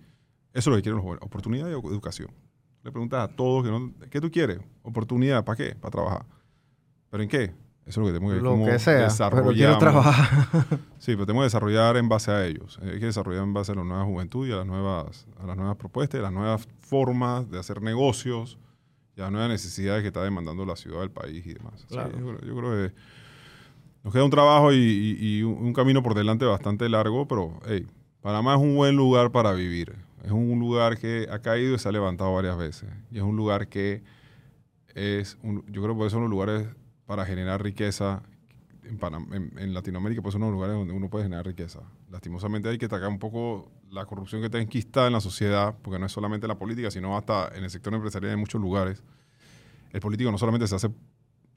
[0.52, 2.30] Eso es lo que quieren los jóvenes, oportunidad y educación.
[2.82, 4.58] Le preguntas a todos, que no, ¿qué tú quieres?
[4.82, 5.44] ¿Oportunidad?
[5.44, 5.74] ¿Para qué?
[5.74, 6.26] Para trabajar.
[7.10, 7.54] ¿Pero en qué?
[7.86, 8.40] Eso es lo que tenemos que.
[8.40, 10.46] Lo cómo que sea, pero quiero trabajar.
[10.98, 12.78] Sí, pero tenemos que desarrollar en base a ellos.
[12.82, 15.56] Hay que desarrollar en base a la nueva juventud y a las nuevas, a las
[15.56, 18.58] nuevas propuestas, y a las nuevas formas de hacer negocios
[19.16, 21.86] y a las nuevas necesidades que está demandando la ciudad, el país y demás.
[21.88, 22.10] Claro.
[22.18, 22.94] yo, creo- yo creo que
[24.04, 27.86] nos queda un trabajo y, y- y un, camino por delante bastante largo, pero hey,
[28.20, 29.94] Panamá es un buen lugar para vivir.
[30.22, 32.90] Es un lugar que ha caído y se ha levantado varias veces.
[33.10, 34.02] Y es un lugar que
[34.94, 36.66] es, un- yo creo que son los lugares
[37.10, 38.22] para generar riqueza
[38.84, 41.80] en, Latinoamérica, pues son los lugares donde uno puede generar riqueza.
[42.08, 45.98] Lastimosamente hay que atacar un poco la corrupción que está enquistada en la sociedad, porque
[45.98, 49.02] no es solamente en la política, sino hasta en el sector empresarial en muchos lugares.
[49.92, 50.88] El político no solamente se hace,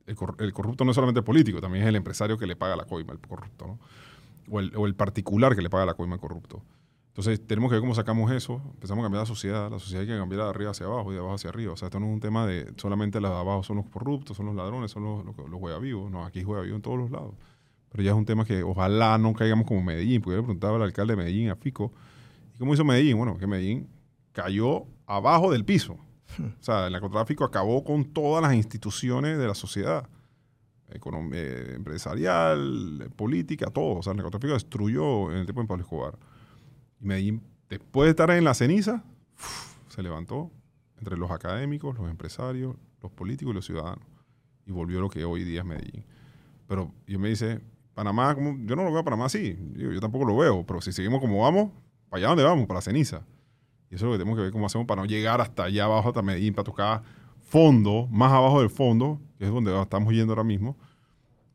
[0.08, 2.56] el, cor- el corrupto no es solamente el político, también es el empresario que le
[2.56, 3.78] paga la coima al corrupto.
[4.50, 6.64] O el, o el particular que le paga la coima al corrupto.
[7.14, 10.08] Entonces tenemos que ver cómo sacamos eso, empezamos a cambiar la sociedad, la sociedad hay
[10.08, 11.74] que cambiar de arriba hacia abajo y de abajo hacia arriba.
[11.74, 14.36] O sea, esto no es un tema de solamente los de abajo son los corruptos,
[14.36, 16.10] son los ladrones, son los, los, los juegavivos.
[16.10, 17.36] No, aquí juega vivo en todos los lados.
[17.92, 20.78] Pero ya es un tema que ojalá no caigamos como Medellín, porque yo le preguntaba
[20.78, 21.94] al alcalde de Medellín, a Fico,
[22.56, 23.16] ¿y cómo hizo Medellín?
[23.16, 23.88] Bueno, que Medellín
[24.32, 25.98] cayó abajo del piso.
[26.40, 30.10] O sea, el narcotráfico acabó con todas las instituciones de la sociedad.
[30.90, 34.00] Eh, empresarial, política, todo.
[34.00, 36.18] O sea, el narcotráfico destruyó en el tiempo de Pablo Escobar.
[37.04, 39.04] Y Medellín, después de estar en la ceniza,
[39.38, 40.50] uf, se levantó
[40.98, 44.06] entre los académicos, los empresarios, los políticos y los ciudadanos.
[44.66, 46.06] Y volvió lo que hoy día es Medellín.
[46.68, 47.60] Pero yo me dice,
[47.94, 48.58] Panamá, ¿cómo?
[48.66, 49.58] yo no lo veo a Panamá así.
[49.76, 50.66] Yo, yo tampoco lo veo.
[50.66, 51.72] Pero si seguimos como vamos,
[52.10, 52.66] ¿para allá donde vamos?
[52.68, 53.26] Para la ceniza.
[53.92, 55.84] Y eso es lo que tenemos que ver cómo hacemos para no llegar hasta allá
[55.84, 57.04] abajo, hasta Medellín, para tocar
[57.42, 60.78] fondo, más abajo del fondo, que es donde estamos yendo ahora mismo,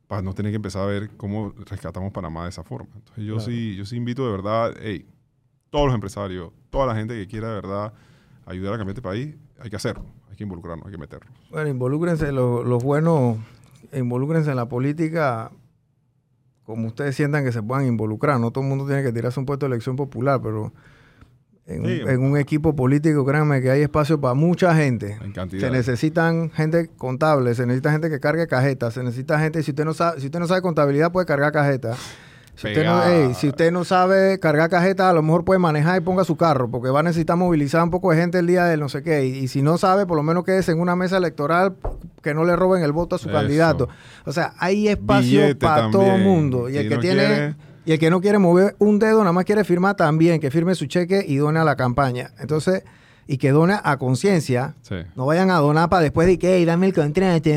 [0.07, 2.91] para no tener que empezar a ver cómo rescatamos Panamá de esa forma.
[2.95, 3.51] Entonces yo, Claro.
[3.51, 5.07] sí, yo sí invito de verdad, hey,
[5.71, 7.93] todos los empresarios, toda la gente que quiera de verdad
[8.47, 11.33] ayudar a cambiar este país, hay que hacerlo, hay que involucrarnos, hay que meternos.
[11.51, 13.37] Bueno, involúcrense los, buenos,
[13.93, 15.51] involúcrense en la política
[16.65, 18.39] como ustedes sientan que se puedan involucrar.
[18.39, 20.73] No todo el mundo tiene que tirarse un puesto de elección popular, pero
[21.67, 22.03] en, Sí.
[22.03, 25.19] un, en un equipo político, créanme que hay espacio para mucha gente.
[25.23, 25.61] En cantidad.
[25.63, 29.85] Se necesitan gente contable, se necesita gente que cargue cajetas, se necesita gente, si usted
[29.87, 31.99] no sabe, si usted no sabe contabilidad, puede cargar cajetas.
[32.61, 33.15] Si usted, no, Pegada.
[33.15, 36.37] ey, si usted no sabe cargar cajetas, a lo mejor puede manejar y ponga su
[36.37, 39.05] carro, porque va a necesitar movilizar un poco de gente el día del no sé
[39.05, 39.25] qué.
[39.27, 41.77] Y, y si no sabe, por lo menos quédese en una mesa electoral
[42.21, 43.39] que no le roben el voto a su Eso.
[43.39, 43.89] candidato.
[44.27, 46.69] O sea, hay espacio Billete para todo el mundo.
[46.69, 47.27] Y Si el que no tiene...
[47.27, 47.55] quiere-
[47.87, 50.75] Y el que no quiere mover un dedo, nada más quiere firmar también, que firme
[50.75, 52.33] su cheque y done a la campaña.
[52.41, 52.83] Entonces,
[53.29, 54.75] y que done a conciencia.
[54.83, 54.97] Sí.
[55.17, 57.51] No vayan a donar para después de que, hey, dame el contrato,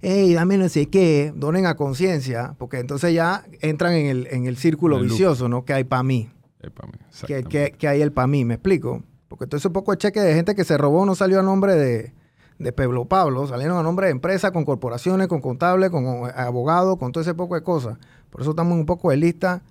[0.00, 1.32] hey, dame no sé qué.
[1.34, 5.64] Donen a conciencia, porque entonces ya entran en el, en el círculo el vicioso, ¿no?
[5.64, 6.30] Que hay para mí.
[6.60, 6.92] Eh, pa' mí,
[7.26, 9.02] Que, que, que hay el para mí, ¿me explico?
[9.28, 11.74] Porque todo ese poco de cheque de gente que se robó no salió a nombre
[11.74, 12.12] de,
[12.58, 17.12] de Pablo Pablo, salieron a nombre de empresas, con corporaciones, con contables, con abogados, con
[17.12, 17.98] todo ese poco de cosas.
[18.30, 19.62] Por eso estamos un poco de lista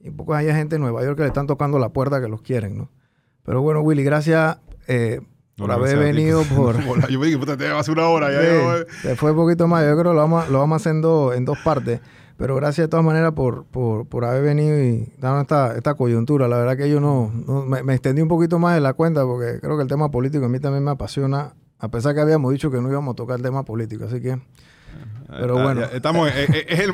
[0.00, 2.28] y un poco hay gente en Nueva York que le están tocando la puerta que
[2.28, 2.90] los quieren, ¿no?
[3.44, 5.20] Pero bueno, Willy, gracias eh,
[5.56, 7.08] por haber venido por...
[7.08, 8.30] Yo me dije, puta, te hacer una hora.
[8.32, 9.84] Ya, Sí, yo- se fue un poquito más.
[9.84, 12.00] Yo creo que lo vamos, lo vamos haciendo en dos partes.
[12.36, 16.48] Pero gracias de todas maneras por, por, por haber venido y darnos esta, esta coyuntura.
[16.48, 19.24] La verdad que yo no, no- me, me extendí un poquito más de la cuenta
[19.24, 21.54] porque creo que el tema político a mí también me apasiona.
[21.78, 24.04] A pesar que habíamos dicho que no íbamos a tocar el tema político.
[24.06, 24.38] Así que...
[25.26, 25.82] Pero Ah, bueno.
[25.92, 26.92] estamos, es, el, es el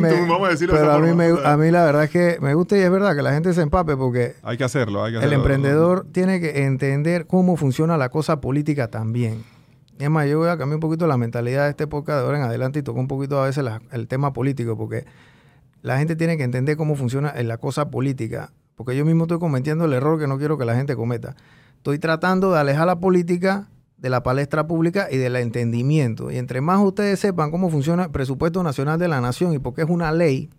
[0.00, 2.38] me- vamos a decirlo de Pero a mí, me, a mí la verdad es que
[2.40, 5.12] me gusta y es verdad que la gente se empape porque Hay que hacerlo, hay
[5.12, 5.36] que el hacerlo.
[5.44, 9.42] emprendedor tiene que entender cómo funciona la cosa política también.
[9.98, 12.38] Es más, yo voy a cambiar un poquito la mentalidad de este podcast de ahora
[12.38, 15.04] en adelante y toco un poquito a veces la- el tema político, porque
[15.82, 18.52] la gente tiene que entender cómo funciona en la cosa política.
[18.76, 21.34] Porque yo mismo estoy cometiendo el error que no quiero que la gente cometa.
[21.78, 23.68] Estoy tratando de alejar la política
[23.98, 26.30] de la palestra pública y del entendimiento.
[26.30, 29.82] Y entre más ustedes sepan cómo funciona el presupuesto nacional de la nación y porque
[29.82, 30.50] es una ley,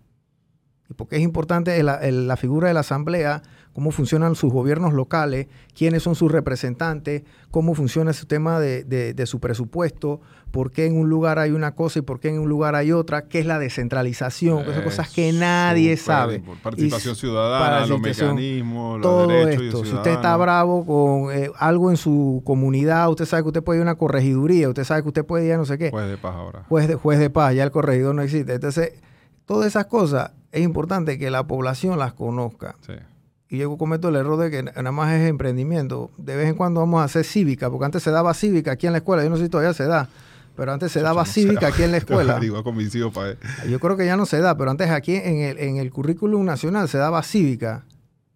[0.90, 3.42] y porque es importante la, la figura de la asamblea,
[3.74, 9.26] cómo funcionan sus gobiernos locales, quiénes son sus representantes, cómo funciona ese tema de, de,
[9.26, 10.20] su presupuesto,
[10.50, 12.90] por qué en un lugar hay una cosa y por qué en un lugar hay
[12.90, 16.42] otra, qué es la descentralización, esas cosas que nadie sabe.
[16.62, 19.84] Participación ciudadana, los mecanismos, todo los derechos esto.
[19.84, 23.78] Si usted está bravo con eh, algo en su comunidad, usted sabe que usted puede
[23.78, 25.90] ir a una corregiduría, usted sabe que usted puede ir a no sé qué.
[25.90, 26.64] Juez de paz ahora.
[26.68, 28.54] Juez de, juez de paz, ya el corregidor no existe.
[28.54, 28.94] Entonces,
[29.48, 32.76] todas esas cosas es importante que la población las conozca.
[32.86, 32.92] Sí
[33.50, 36.10] y yo cometo el error de que nada más es emprendimiento.
[36.18, 38.92] De vez en cuando vamos a hacer cívica, porque antes se daba cívica aquí en
[38.92, 40.08] la escuela, yo no sé si todavía se da,
[40.54, 42.34] pero antes se daba cívica aquí en la escuela.
[43.68, 46.44] Yo creo que ya no se da, pero antes aquí en el, en el currículum
[46.44, 47.84] nacional se daba cívica.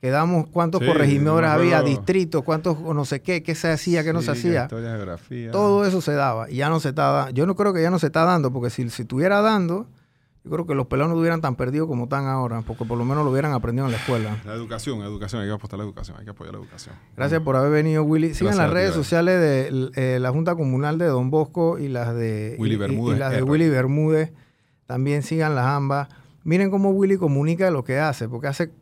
[0.00, 4.20] Que damos cuántos corregidores había, distritos, cuántos no sé qué, qué se hacía, qué no
[4.20, 4.66] se hacía.
[5.52, 8.00] Todo eso se daba y ya no se está Yo no creo que ya no
[8.00, 9.86] se está dando, porque si, si estuviera dando,
[10.44, 13.04] yo creo que los pelados no estuvieran tan perdidos como están ahora, porque por lo
[13.04, 14.40] menos lo hubieran aprendido en la escuela.
[14.44, 16.96] La educación, la educación, hay que apostar la educación, hay que apoyar la educación.
[17.16, 18.34] Gracias por haber venido, Willy.
[18.34, 22.56] Sigan las redes sociales de eh, la Junta Comunal de Don Bosco y las de
[22.58, 23.16] Willy Bermúdez.
[23.16, 24.32] Y, las de Willy Bermúdez.
[24.86, 26.08] También sigan las ambas.
[26.42, 28.72] Miren cómo Willy comunica lo que hace, porque hace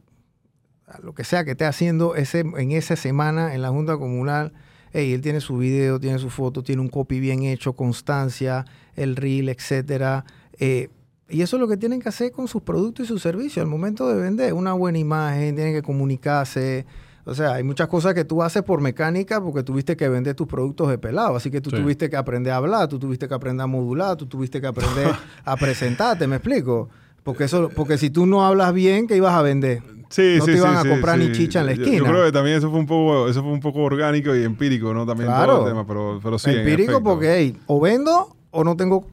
[1.02, 4.54] lo que sea que esté haciendo ese, en esa semana en la Junta Comunal.
[4.92, 8.64] él tiene su video, tiene su foto, tiene un copy bien hecho, constancia,
[8.96, 10.24] el reel, etcétera.
[10.58, 10.88] Eh,
[11.30, 13.70] y eso es lo que tienen que hacer con sus productos y sus servicios al
[13.70, 14.52] momento de vender.
[14.52, 16.86] Una buena imagen, tienen que comunicarse.
[17.24, 20.46] O sea, hay muchas cosas que tú haces por mecánica porque tuviste que vender tus
[20.46, 21.36] productos de pelado.
[21.36, 24.26] Así que tú tuviste que aprender a hablar, tú tuviste que aprender a modular, tú
[24.26, 25.14] tuviste que aprender
[25.44, 26.88] a presentarte, ¿me explico?
[27.22, 29.82] Porque eso, porque si tú no hablas bien, ¿qué ibas a vender?
[30.08, 31.98] Sí, no te iban a comprar ni chicha en la esquina.
[31.98, 34.92] Yo, creo que también eso fue un poco, eso fue un poco orgánico y empírico,
[34.92, 35.06] ¿no?
[35.06, 36.50] También todo el tema, pero, pero sí.
[36.50, 39.06] Empírico porque, hey, o vendo o no tengo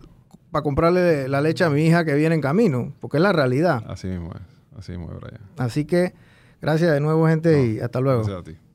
[0.52, 3.84] para comprarle la leche a mi hija que viene en camino, porque es la realidad.
[3.88, 5.42] Así mismo es, así mismo es, Brian.
[5.58, 6.14] Así que
[6.62, 8.24] gracias de nuevo, gente, y hasta luego.
[8.24, 8.58] Gracias a ti.